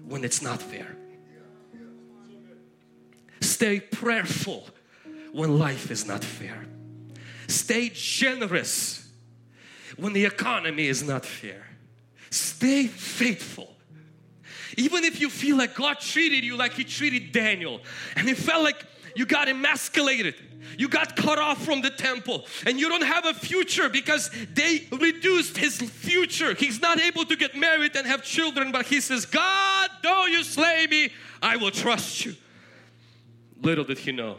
[0.07, 0.95] when it's not fair.
[3.41, 4.67] Stay prayerful
[5.31, 6.65] when life is not fair.
[7.47, 9.11] Stay generous
[9.97, 11.65] when the economy is not fair.
[12.29, 13.75] Stay faithful.
[14.79, 17.81] Even if you feel like God treated you like He treated Daniel
[18.15, 20.35] and it felt like you got emasculated.
[20.77, 24.87] You got cut off from the temple and you don't have a future because they
[24.91, 26.53] reduced his future.
[26.53, 30.43] He's not able to get married and have children, but he says, God, though you
[30.43, 31.09] slay me,
[31.41, 32.35] I will trust you.
[33.61, 34.37] Little did he know,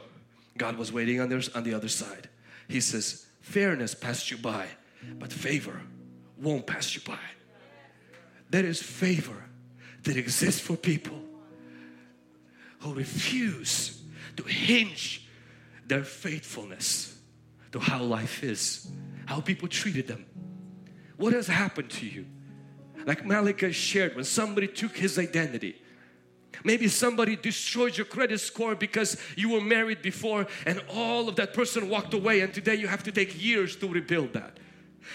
[0.57, 2.29] God was waiting on, there, on the other side.
[2.69, 4.67] He says, fairness passed you by,
[5.19, 5.83] but favor
[6.41, 7.19] won't pass you by.
[8.49, 9.45] There is favor
[10.05, 11.21] that exists for people
[12.81, 14.03] who refuse
[14.37, 15.29] to hinge
[15.87, 17.19] their faithfulness
[17.73, 18.91] to how life is,
[19.27, 20.25] how people treated them.
[21.17, 22.27] What has happened to you?
[23.05, 25.77] Like Malika shared, when somebody took his identity,
[26.65, 31.55] Maybe somebody destroyed your credit score because you were married before and all of that
[31.55, 34.59] person walked away and today you have to take years to rebuild that.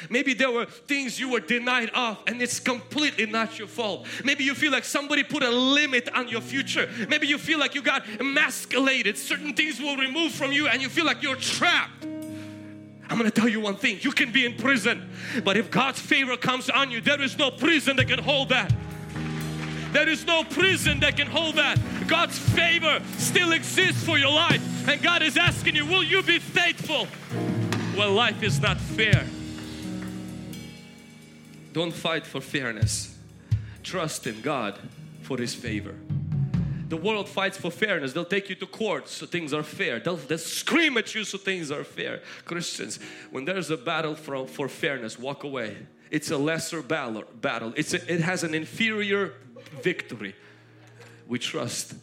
[0.09, 4.05] Maybe there were things you were denied of and it's completely not your fault.
[4.23, 6.89] Maybe you feel like somebody put a limit on your future.
[7.09, 9.17] Maybe you feel like you got emasculated.
[9.17, 12.05] Certain things will remove from you and you feel like you're trapped.
[13.07, 13.99] I'm to tell you one thing.
[14.01, 15.09] You can be in prison,
[15.43, 18.73] but if God's favor comes on you, there is no prison that can hold that.
[19.91, 21.79] There is no prison that can hold that.
[22.07, 24.89] God's favor still exists for your life.
[24.89, 27.07] And God is asking you, will you be faithful?
[27.95, 29.25] Well, life is not fair.
[31.75, 33.17] Don't fight for fairness.
[33.83, 34.79] Trust in God
[35.23, 35.93] for His favor.
[36.87, 38.13] The world fights for fairness.
[38.13, 39.99] They'll take you to court so things are fair.
[39.99, 42.21] They'll, they'll scream at you so things are fair.
[42.45, 42.97] Christians,
[43.29, 45.75] when there's a battle for, for fairness, walk away.
[46.11, 47.73] It's a lesser battle.
[47.75, 49.33] It's a, it has an inferior
[49.83, 50.33] victory.
[51.27, 51.93] We trust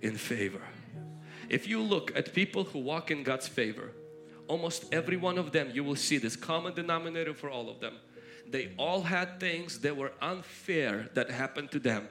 [0.00, 0.62] in favor.
[1.50, 3.90] If you look at people who walk in God's favor,
[4.48, 7.96] almost every one of them, you will see this common denominator for all of them
[8.50, 12.08] they all had things that were unfair that happened to them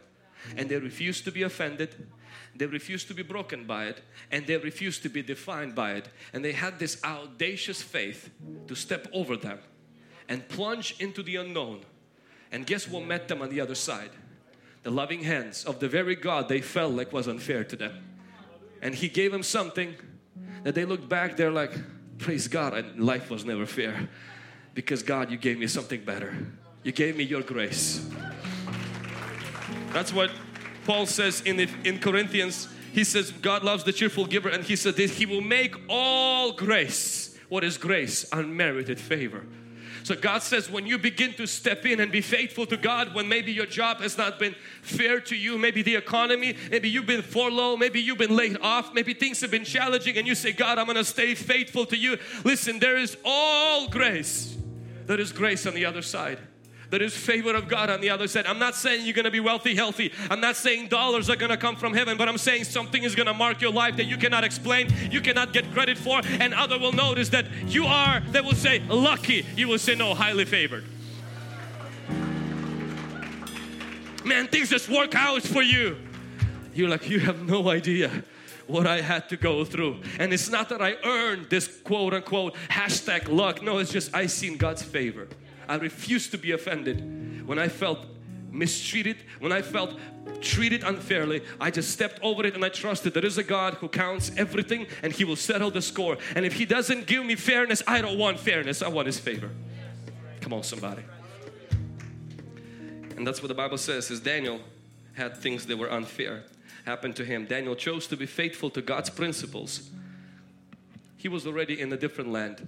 [0.55, 2.07] and they refused to be offended
[2.55, 6.09] they refused to be broken by it and they refused to be defined by it
[6.33, 8.29] and they had this audacious faith
[8.67, 9.59] to step over them
[10.27, 11.81] and plunge into the unknown.
[12.51, 14.11] And guess what met them on the other side?
[14.83, 18.03] The loving hands of the very God they felt like was unfair to them.
[18.81, 19.95] And He gave them something
[20.63, 21.71] that they looked back, they're like,
[22.17, 24.09] Praise God, and life was never fair.
[24.79, 26.33] Because God, you gave me something better.
[26.83, 28.07] You gave me your grace.
[29.91, 30.31] That's what
[30.85, 32.69] Paul says in, in Corinthians.
[32.93, 37.37] He says, God loves the cheerful giver, and he said He will make all grace.
[37.49, 38.25] What is grace?
[38.31, 39.43] Unmerited favor.
[40.03, 43.27] So God says when you begin to step in and be faithful to God when
[43.27, 47.21] maybe your job has not been fair to you, maybe the economy, maybe you've been
[47.21, 50.79] furloughed, maybe you've been laid off, maybe things have been challenging and you say, God,
[50.79, 52.17] I'm going to stay faithful to you.
[52.45, 54.55] Listen, there is all grace.
[55.09, 56.37] There is grace on the other side.
[56.91, 58.45] There is favor of God on the other side.
[58.45, 60.13] I'm not saying you're going to be wealthy, healthy.
[60.29, 63.15] I'm not saying dollars are going to come from heaven, but I'm saying something is
[63.15, 66.53] going to mark your life that you cannot explain, you cannot get credit for, and
[66.53, 69.47] other will notice that you are, they will say, lucky.
[69.55, 70.85] You will say, no, highly favored.
[74.23, 75.97] Man, things just work out for you.
[76.75, 78.23] You're like, you have no idea
[78.69, 80.01] what I had to go through.
[80.19, 83.61] And it's not that I earned this quote unquote hashtag luck.
[83.63, 85.27] No, it's just I seen God's favor.
[85.67, 87.47] I refused to be offended.
[87.47, 88.05] When I felt
[88.51, 89.97] mistreated, when I felt
[90.41, 93.87] treated unfairly, I just stepped over it and I trusted there is a God who
[93.87, 96.17] counts everything and He will settle the score.
[96.35, 99.49] And if He doesn't give me fairness, I don't want fairness, I want His favor.
[100.41, 101.03] Come on, somebody.
[103.17, 104.61] And that's what the Bible says is Daniel
[105.13, 106.43] had things that were unfair
[106.85, 107.45] happen to him.
[107.45, 109.89] Daniel chose to be faithful to God's principles.
[111.17, 112.67] He was already in a different land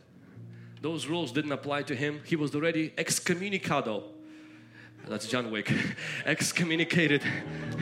[0.82, 2.22] those rules didn't apply to him.
[2.26, 4.04] He was already excommunicado.
[5.08, 5.72] That's John Wick.
[6.26, 7.22] excommunicated.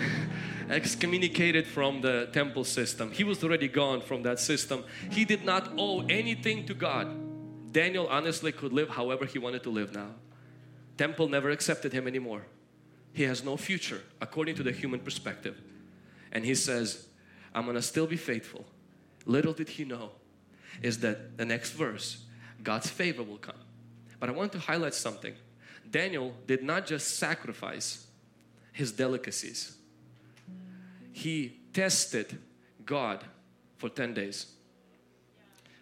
[0.69, 3.11] excommunicated from the temple system.
[3.11, 4.83] He was already gone from that system.
[5.09, 7.07] He did not owe anything to God.
[7.71, 10.09] Daniel honestly could live however he wanted to live now.
[10.97, 12.45] Temple never accepted him anymore.
[13.13, 15.59] He has no future according to the human perspective.
[16.31, 17.07] And he says,
[17.53, 18.65] I'm gonna still be faithful.
[19.25, 20.11] Little did he know
[20.81, 22.25] is that the next verse
[22.63, 23.55] God's favor will come.
[24.19, 25.33] But I want to highlight something.
[25.89, 28.05] Daniel did not just sacrifice
[28.71, 29.75] his delicacies,
[31.11, 32.37] he tested
[32.85, 33.23] God
[33.77, 34.47] for 10 days.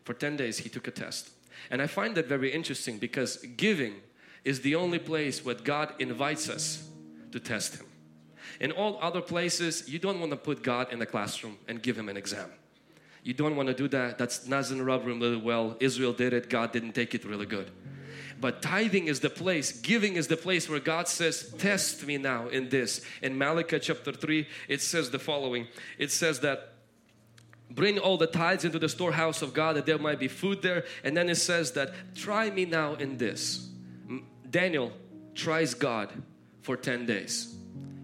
[0.03, 1.31] For 10 days, he took a test.
[1.69, 3.95] And I find that very interesting because giving
[4.45, 6.87] is the only place where God invites us
[7.31, 7.86] to test Him.
[8.59, 11.97] In all other places, you don't want to put God in the classroom and give
[11.97, 12.49] Him an exam.
[13.27, 14.17] You don't want to do that.
[14.17, 15.75] That's doesn't rub him really well.
[15.81, 16.49] Israel did it.
[16.49, 17.69] God didn't take it really good.
[18.39, 22.47] But tithing is the place, giving is the place where God says, Test me now
[22.47, 23.01] in this.
[23.21, 25.67] In Malachi chapter 3, it says the following
[25.97, 26.75] it says that
[27.69, 30.85] bring all the tithes into the storehouse of God that there might be food there.
[31.03, 33.67] And then it says that try me now in this.
[34.49, 34.93] Daniel
[35.35, 36.13] tries God
[36.61, 37.56] for 10 days.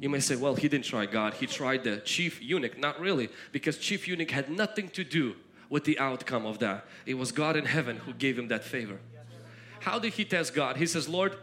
[0.04, 2.78] You may say, well, he didn't try God, he tried the chief eunuch.
[2.78, 5.36] Not really, because chief eunuch had nothing to do
[5.70, 6.84] with the outcome of that.
[7.06, 9.00] It was God in heaven who gave him that favor.
[9.80, 10.76] How did he test God?
[10.76, 11.38] He says, Lord,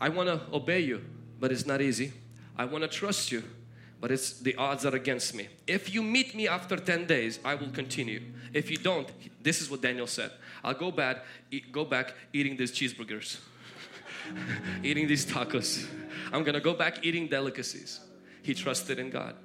[0.00, 1.04] I want to obey you,
[1.38, 2.12] but it's not easy.
[2.58, 3.44] I want to trust you,
[4.00, 5.46] but it's the odds are against me.
[5.68, 8.22] If you meet me after 10 days, I will continue.
[8.52, 9.08] If you don't,
[9.40, 10.32] this is what Daniel said.
[10.64, 11.18] I'll go back,
[11.52, 13.38] eat, go back eating these cheeseburgers,
[14.82, 15.86] eating these tacos.
[16.32, 18.00] I'm gonna go back eating delicacies.
[18.42, 19.36] He trusted in God.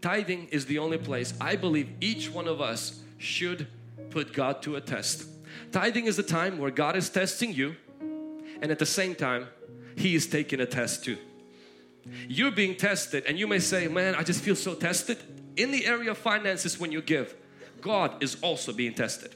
[0.00, 3.68] Tithing is the only place I believe each one of us should
[4.10, 5.26] put God to a test.
[5.70, 7.76] Tithing is a time where God is testing you,
[8.60, 9.48] and at the same time,
[9.96, 11.18] He is taking a test too.
[12.28, 15.18] You're being tested, and you may say, Man, I just feel so tested.
[15.56, 17.34] In the area of finances, when you give,
[17.80, 19.34] God is also being tested.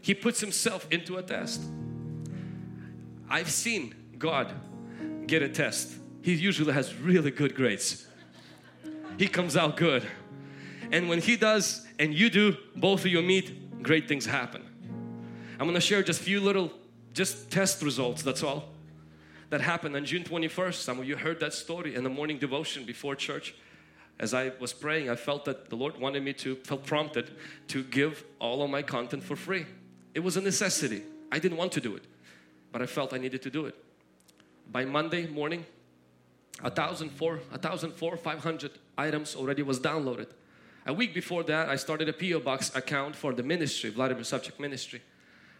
[0.00, 1.62] He puts Himself into a test.
[3.32, 4.52] I've seen God
[5.26, 5.90] get a test.
[6.20, 8.06] He usually has really good grades.
[9.16, 10.06] He comes out good.
[10.90, 14.62] And when he does and you do, both of you meet, great things happen.
[15.58, 16.70] I'm gonna share just a few little,
[17.14, 18.68] just test results, that's all.
[19.48, 20.74] That happened on June 21st.
[20.74, 23.54] Some of you heard that story in the morning devotion before church.
[24.20, 27.30] As I was praying, I felt that the Lord wanted me to, felt prompted
[27.68, 29.64] to give all of my content for free.
[30.12, 31.02] It was a necessity.
[31.30, 32.04] I didn't want to do it,
[32.72, 33.76] but I felt I needed to do it
[34.72, 35.66] by Monday morning,
[36.62, 40.28] a thousand four, a thousand four, five hundred items already was downloaded.
[40.86, 44.58] A week before that, I started a PO box account for the ministry, Vladimir Savchuk
[44.58, 45.00] Ministry.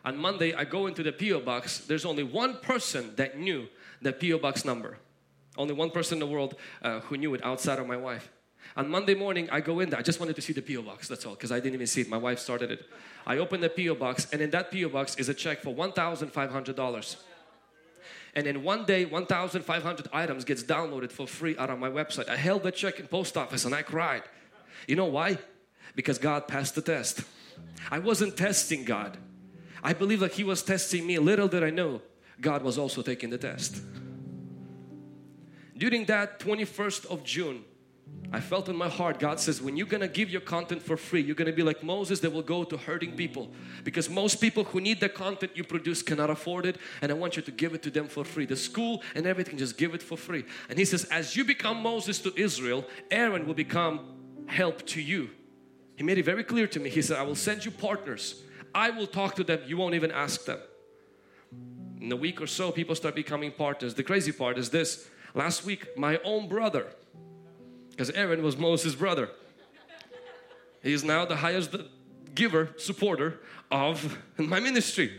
[0.05, 1.79] On Monday, I go into the PO box.
[1.79, 3.69] There's only one person that knew
[4.01, 4.99] the PO box number.
[5.57, 8.31] Only one person in the world uh, who knew it outside of my wife.
[8.77, 9.99] On Monday morning, I go in there.
[9.99, 10.83] I just wanted to see the P.O.
[10.83, 12.09] box, that's all, because I didn't even see it.
[12.09, 12.87] My wife started it.
[13.27, 13.95] I open the P.O.
[13.97, 14.89] box, and in that P.O.
[14.89, 17.17] box is a check for $1,500.
[18.35, 22.29] And in one day, 1,500 items gets downloaded for free out of my website.
[22.29, 24.23] I held the check in post office and I cried.
[24.89, 25.39] You know why?
[25.95, 27.23] Because God passed the test.
[27.91, 29.19] I wasn't testing God.
[29.83, 31.19] I believe that He was testing me.
[31.19, 32.01] Little did I know,
[32.41, 33.83] God was also taking the test.
[35.77, 37.65] During that 21st of June,
[38.35, 41.21] I felt in my heart, God says, when you're gonna give your content for free,
[41.21, 43.53] you're gonna be like Moses that will go to hurting people.
[43.85, 47.37] Because most people who need the content you produce cannot afford it, and I want
[47.37, 48.47] you to give it to them for free.
[48.47, 50.45] The school and everything, just give it for free.
[50.71, 54.01] And He says, as you become Moses to Israel, Aaron will become
[54.47, 55.29] help to you.
[55.97, 56.89] He made it very clear to me.
[56.89, 58.43] He said, I will send you partners.
[58.75, 60.59] I will talk to them, you won't even ask them.
[62.01, 63.93] In a week or so, people start becoming partners.
[63.93, 66.87] The crazy part is this last week, my own brother
[68.03, 69.31] because Aaron was Moses' brother.
[70.83, 71.77] He is now the highest
[72.35, 73.39] giver, supporter
[73.71, 75.13] of my ministry.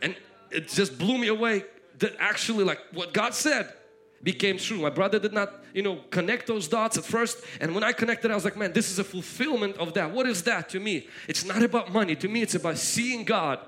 [0.00, 0.16] And
[0.50, 1.64] it just blew me away
[1.98, 3.70] that actually like what God said
[4.22, 4.78] became true.
[4.78, 7.44] My brother did not, you know, connect those dots at first.
[7.60, 10.10] And when I connected, I was like, man, this is a fulfillment of that.
[10.10, 11.06] What is that to me?
[11.28, 12.16] It's not about money.
[12.16, 13.58] To me, it's about seeing God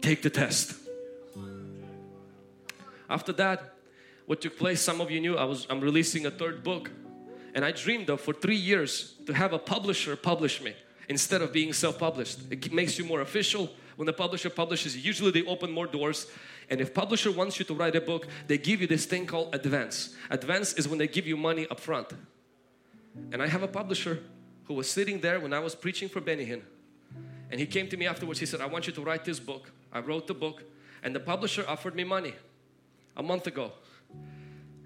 [0.00, 0.72] take the test.
[3.10, 3.74] After that,
[4.24, 6.90] what took place, some of you knew I was I'm releasing a third book
[7.54, 10.74] and I dreamed of for three years to have a publisher publish me
[11.08, 12.40] instead of being self-published.
[12.50, 13.70] It makes you more official.
[13.96, 16.26] When the publisher publishes, usually they open more doors.
[16.70, 19.54] And if publisher wants you to write a book, they give you this thing called
[19.54, 20.14] advance.
[20.30, 22.08] Advance is when they give you money up front.
[23.32, 24.22] And I have a publisher
[24.64, 26.62] who was sitting there when I was preaching for Benny Hinn.
[27.50, 28.38] And he came to me afterwards.
[28.38, 29.70] He said, I want you to write this book.
[29.92, 30.62] I wrote the book.
[31.02, 32.34] And the publisher offered me money
[33.16, 33.72] a month ago.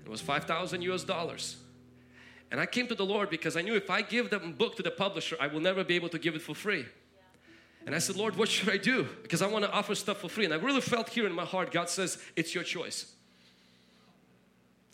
[0.05, 1.57] It was 5,000 US dollars.
[2.53, 4.83] And I came to the Lord because I knew if I give the book to
[4.83, 6.85] the publisher, I will never be able to give it for free.
[7.87, 9.09] And I said, Lord, what should I do?
[9.23, 10.45] Because I want to offer stuff for free.
[10.45, 13.11] And I really felt here in my heart, God says, it's your choice.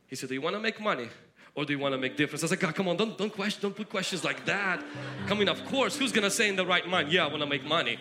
[0.06, 1.08] He said, do you want to make money
[1.56, 2.44] or do you want to make difference?
[2.44, 4.80] I said, God, come on, don't, don't, question, don't put questions like that.
[5.28, 7.64] Mean, of course, who's to say in the right mind, yeah, I want to make
[7.64, 7.98] money.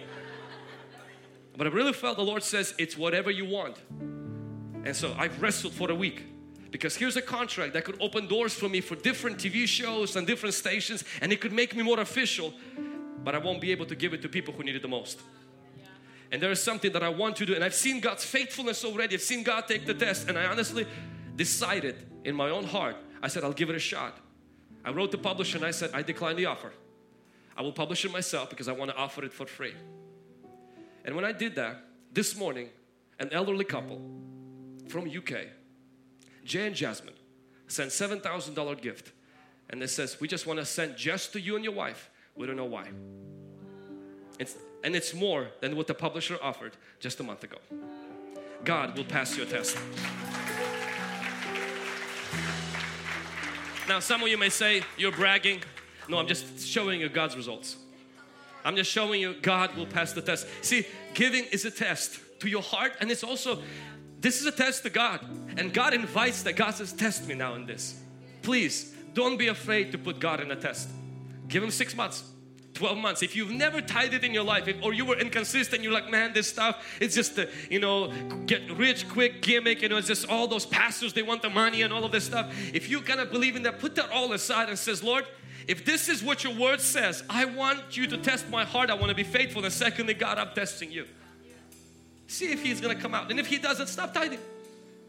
[1.57, 3.77] But I really felt the Lord says, it's whatever you want.
[4.85, 6.23] And so I've wrestled for a week
[6.71, 10.27] because here's a contract that could open doors for me for different TV shows and
[10.27, 12.53] different stations and it could make me more official
[13.23, 15.19] but I won't be able to give it to people who need it the most.
[16.31, 19.15] And there is something that I want to do and I've seen God's faithfulness already.
[19.15, 20.85] I've seen God take the test and I honestly
[21.35, 24.17] decided in my own heart I said I'll give it a shot.
[24.83, 26.71] I wrote the publisher and I said I decline the offer.
[27.55, 29.73] I will publish it myself because I want to offer it for free.
[31.03, 32.69] And when I did that this morning
[33.19, 34.01] an elderly couple
[34.89, 35.47] from UK
[36.47, 37.13] Jay and Jasmine
[37.67, 39.11] sent $7,000 gift.
[39.69, 42.09] And it says we just want to send just to you and your wife.
[42.35, 42.87] We don't know why.
[44.39, 47.57] It's, and it's more than what the publisher offered just a month ago.
[48.63, 49.77] God will pass your test.
[53.89, 55.61] Now some of you may say you're bragging.
[56.07, 57.75] No I'm just showing you God's results.
[58.63, 60.47] I'm just showing you God will pass the test.
[60.61, 63.61] See giving is a test to your heart and it's also
[64.19, 65.19] this is a test to God.
[65.57, 66.55] And God invites that.
[66.55, 67.99] God says, test me now in this.
[68.41, 70.89] Please, don't be afraid to put God in a test.
[71.47, 72.23] Give Him six months.
[72.73, 75.81] 12 months if you've never tithed it in your life if, or you were inconsistent
[75.81, 78.11] you're like man this stuff it's just the you know
[78.45, 81.81] get rich quick gimmick you know it's just all those pastors they want the money
[81.81, 84.31] and all of this stuff if you kind of believe in that put that all
[84.31, 85.25] aside and says Lord
[85.67, 88.93] if this is what your word says I want you to test my heart I
[88.93, 91.07] want to be faithful and secondly God I'm testing you
[92.27, 93.31] See if he's gonna come out.
[93.31, 94.39] And if he doesn't, stop tithing.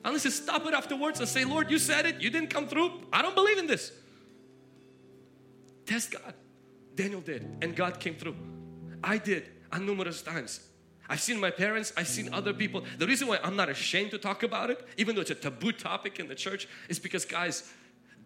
[0.04, 2.92] Unless you stop it afterwards and say, Lord, you said it, you didn't come through.
[3.12, 3.92] I don't believe in this.
[5.86, 6.34] Test God.
[6.94, 8.36] Daniel did, and God came through.
[9.02, 10.60] I did on numerous times.
[11.08, 12.84] I've seen my parents, I've seen other people.
[12.98, 15.72] The reason why I'm not ashamed to talk about it, even though it's a taboo
[15.72, 17.72] topic in the church, is because, guys,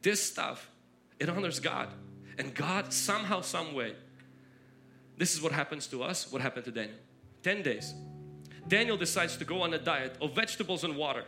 [0.01, 0.69] this stuff,
[1.21, 1.91] it honors God.
[2.39, 3.95] And God, somehow, some way,
[5.17, 6.97] this is what happens to us, what happened to Daniel.
[7.43, 7.95] 10 days,
[8.69, 11.25] Daniel decides to go on a diet of vegetables and water.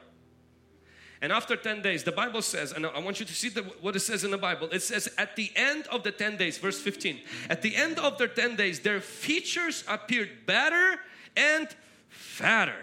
[1.20, 3.96] And after 10 days, the Bible says, and I want you to see the, what
[3.96, 4.68] it says in the Bible.
[4.70, 7.18] It says, at the end of the 10 days, verse 15,
[7.48, 11.00] at the end of their 10 days, their features appeared better
[11.36, 11.68] and
[12.08, 12.76] fatter.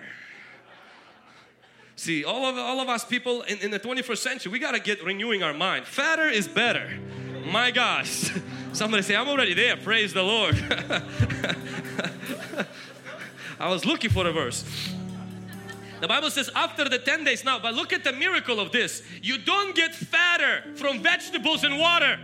[1.95, 4.79] See, all of, all of us people in, in the 21st century, we got to
[4.79, 5.85] get renewing our mind.
[5.85, 6.89] Fatter is better.
[7.45, 8.31] My gosh.
[8.73, 9.77] Somebody say, I'm already there.
[9.77, 10.55] Praise the Lord.
[13.61, 14.65] I was looking for a verse.
[15.99, 19.03] The Bible says after the 10 days now, but look at the miracle of this.
[19.21, 22.19] You don't get fatter from vegetables and water.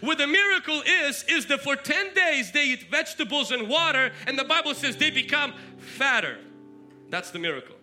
[0.00, 4.38] what the miracle is, is that for 10 days they eat vegetables and water, and
[4.38, 6.38] the Bible says they become fatter.
[7.10, 7.74] That's the miracle.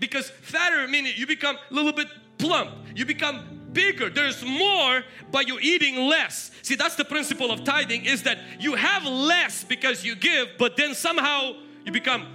[0.00, 4.10] Because fatter meaning you become a little bit plump, you become bigger.
[4.10, 6.50] There's more, but you're eating less.
[6.62, 10.76] See, that's the principle of tithing is that you have less because you give, but
[10.76, 11.52] then somehow
[11.84, 12.26] you become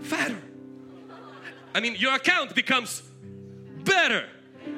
[0.00, 0.36] fatter.
[1.74, 3.02] I mean, your account becomes
[3.84, 4.28] better,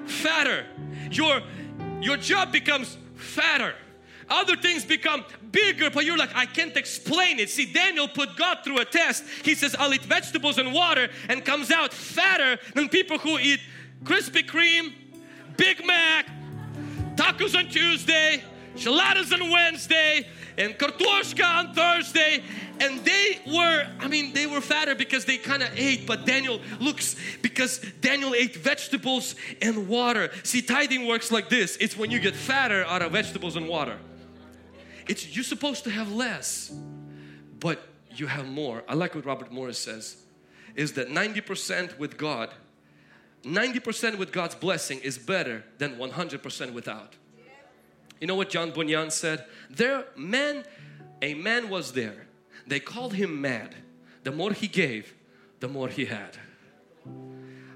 [0.07, 0.66] fatter.
[1.11, 1.42] Your
[2.01, 3.74] your job becomes fatter.
[4.30, 7.51] Other things become bigger, but you're like, I can't explain it.
[7.51, 9.24] See, Daniel put God through a test.
[9.42, 13.61] He says, I'll eat vegetables and water, and comes out fatter than people who eat
[14.05, 14.92] Krispy Kreme,
[15.59, 16.26] Big Mac,
[17.16, 18.42] tacos on Tuesday,
[18.74, 22.42] enchiladas on Wednesday, and kartoshka on Thursday.
[22.80, 26.61] And they were, I mean, they were fatter because they kind of ate, but Daniel
[26.78, 30.30] looks, because Daniel ate vegetables and water.
[30.44, 33.98] See, tithing works like this it's when you get fatter out of vegetables and water.
[35.09, 36.72] It's you're supposed to have less,
[37.59, 37.80] but
[38.14, 38.84] you have more.
[38.88, 40.16] I like what Robert Morris says
[40.76, 42.50] is that 90% with God
[43.49, 47.14] 90% with God's blessing is better than 100% without.
[48.20, 49.44] You know what John Bunyan said?
[49.70, 50.64] There, man,
[51.22, 52.26] a man was there.
[52.66, 53.74] They called him mad.
[54.24, 55.14] The more he gave,
[55.61, 56.36] the more he had.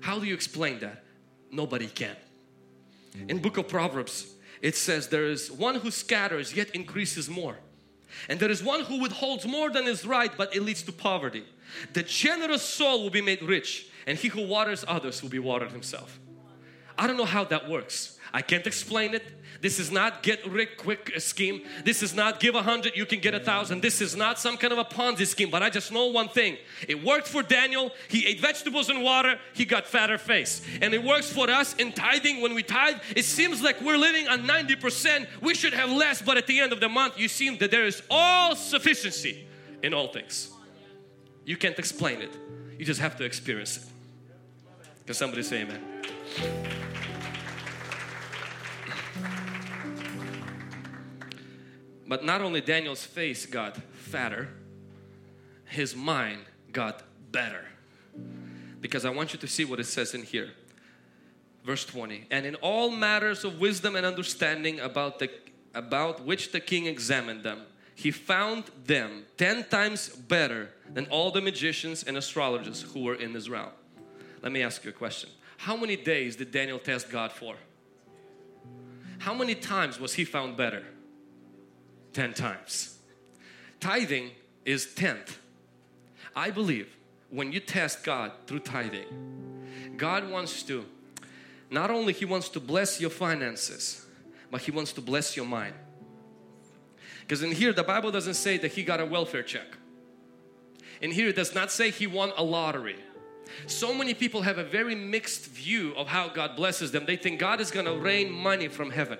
[0.01, 1.05] How do you explain that?
[1.51, 2.17] Nobody can.
[3.29, 7.57] In book of Proverbs, it says there is one who scatters yet increases more.
[8.29, 11.45] And there is one who withholds more than is right, but it leads to poverty.
[11.93, 15.73] The generous soul will be made rich, and he who waters others will be watered
[15.73, 16.19] himself.
[16.99, 18.19] I don't know how that works.
[18.35, 19.23] I can't explain it.
[19.61, 21.63] This is not get rich quick scheme.
[21.85, 23.81] This is not give a hundred, you can get a thousand.
[23.81, 26.57] This is not some kind of a Ponzi scheme, but I just know one thing.
[26.89, 27.93] It worked for Daniel.
[28.09, 30.63] He ate vegetables and water, he got fatter face.
[30.81, 32.41] And it works for us in tithing.
[32.41, 35.29] When we tithe, it seems like we're living on 90%.
[35.41, 37.85] We should have less, but at the end of the month, you see that there
[37.85, 39.47] is all sufficiency
[39.83, 40.51] in all things.
[41.45, 42.37] You can't explain it.
[42.79, 43.92] You just have to experience it.
[45.07, 45.83] Can somebody say amen?
[52.07, 54.49] But not only Daniel's face got fatter,
[55.65, 57.65] his mind got better.
[58.81, 60.51] Because I want you to see what it says in here.
[61.65, 62.27] Verse 20.
[62.31, 65.31] And in all matters of wisdom and understanding about the
[65.75, 67.63] about which the king examined them,
[67.95, 73.33] he found them 10 times better than all the magicians and astrologers who were in
[73.33, 73.71] his realm.
[74.43, 75.31] Let me ask you a question.
[75.57, 77.55] How many days did Daniel test God for?
[79.19, 80.83] How many times was he found better?
[82.13, 82.99] 10 times.
[83.81, 84.31] Tithing
[84.65, 85.39] is tenth.
[86.35, 86.97] I believe
[87.31, 89.07] when you test God through tithing,
[89.97, 90.85] God wants to,
[91.71, 94.07] not only He wants to bless your finances,
[94.51, 95.75] but He wants to bless your mind.
[97.21, 99.67] Because in here, the Bible doesn't say that He got a welfare check.
[101.01, 102.97] In here, it does not say He won a lottery.
[103.67, 107.07] So many people have a very mixed view of how God blesses them.
[107.07, 109.19] They think God is going to rain money from heaven.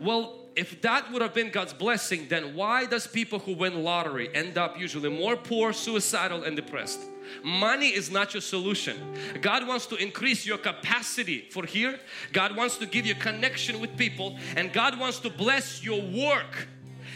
[0.00, 4.32] Well, if that would have been God's blessing, then why does people who win lottery
[4.34, 7.00] end up usually more poor, suicidal and depressed?
[7.42, 8.96] Money is not your solution.
[9.40, 11.98] God wants to increase your capacity for here.
[12.32, 16.68] God wants to give you connection with people and God wants to bless your work.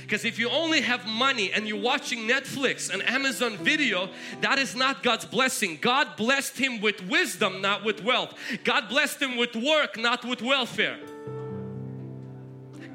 [0.09, 4.09] Because if you only have money and you're watching Netflix and Amazon video,
[4.41, 5.77] that is not God's blessing.
[5.83, 8.35] God blessed him with wisdom, not with wealth.
[8.65, 10.97] God blessed him with work, not with welfare.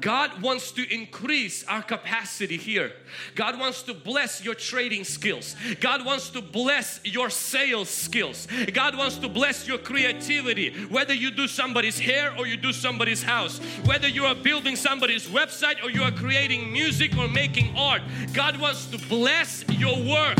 [0.04, 2.92] God wants to increase our capacity here.
[3.34, 5.56] God wants to bless your trading skills.
[5.80, 8.46] God wants to bless your sales skills.
[8.74, 10.74] God wants to bless your creativity.
[10.88, 15.26] Whether you do somebody's hair or you do somebody's house, whether you are building somebody's
[15.26, 18.02] website or you are creating music or making art,
[18.34, 20.36] God wants to bless your work.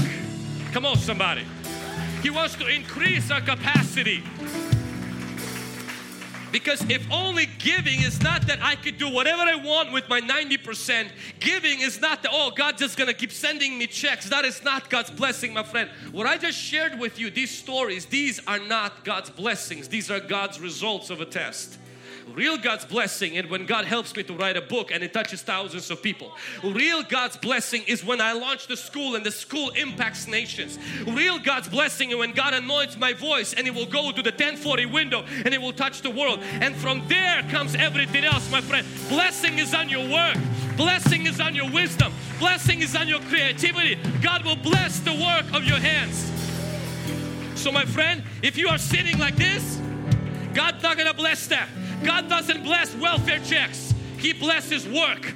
[0.73, 1.47] Come on, somebody.
[2.23, 4.23] He wants to increase our capacity.
[6.55, 10.21] Because if only giving is not that I could do whatever I want with my
[10.21, 14.31] 90%, giving is not that, oh, God's just gonna keep sending me checks.
[14.31, 15.91] That is not God's blessing, my friend.
[16.13, 20.21] What I just shared with you, these stories, these are not God's blessings, these are
[20.21, 21.77] God's results of a test.
[22.33, 25.43] Real God's blessing and when God helps me to write a book and it touches
[25.43, 26.33] thousands of people.
[26.63, 30.79] Real God's blessing is when I launch the school and the school impacts nations.
[31.07, 34.31] Real God's blessing is when God anoints my voice and it will go to the
[34.31, 36.41] 1040 window and it will touch the world.
[36.43, 38.87] And from there comes everything else, my friend.
[39.09, 40.37] Blessing is on your work.
[40.77, 42.13] Blessing is on your wisdom.
[42.39, 43.97] Blessing is on your creativity.
[44.23, 46.31] God will bless the work of your hands.
[47.55, 49.81] So my friend, if you are sitting like this,
[50.53, 51.69] God's not gonna bless that.
[52.03, 53.95] God doesn't bless welfare checks.
[54.19, 55.35] He blesses work.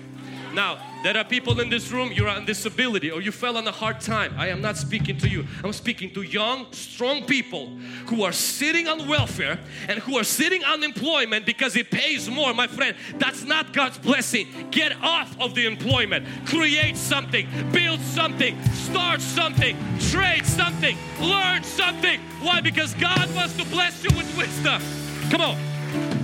[0.54, 3.72] Now, there are people in this room, you're on disability or you fell on a
[3.72, 4.34] hard time.
[4.36, 5.46] I am not speaking to you.
[5.62, 7.66] I'm speaking to young, strong people
[8.06, 12.52] who are sitting on welfare and who are sitting unemployment because it pays more.
[12.54, 14.48] My friend, that's not God's blessing.
[14.70, 16.26] Get off of the employment.
[16.46, 19.76] Create something, build something, start something,
[20.10, 22.20] trade something, learn something.
[22.40, 22.60] Why?
[22.60, 24.82] Because God wants to bless you with wisdom.
[25.30, 26.17] Come on.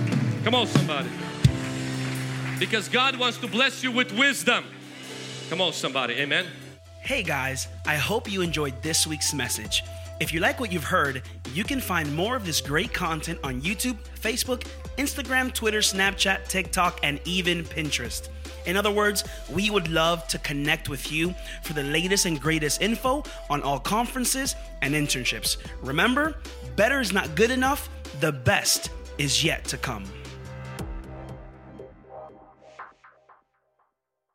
[0.45, 1.09] Come on, somebody.
[2.59, 4.63] Because God wants to bless you with wisdom.
[5.49, 6.13] Come on, somebody.
[6.19, 6.45] Amen.
[7.01, 9.83] Hey guys, I hope you enjoyed this week's message.
[10.19, 11.23] If you like what you've heard,
[11.55, 14.67] you can find more of this great content on YouTube, Facebook,
[14.99, 18.29] Instagram, Twitter, Snapchat, TikTok, and even Pinterest.
[18.67, 21.33] In other words, we would love to connect with you
[21.63, 25.57] for the latest and greatest info on all conferences and internships.
[25.81, 26.35] Remember,
[26.75, 27.89] better is not good enough,
[28.19, 30.05] the best is yet to come.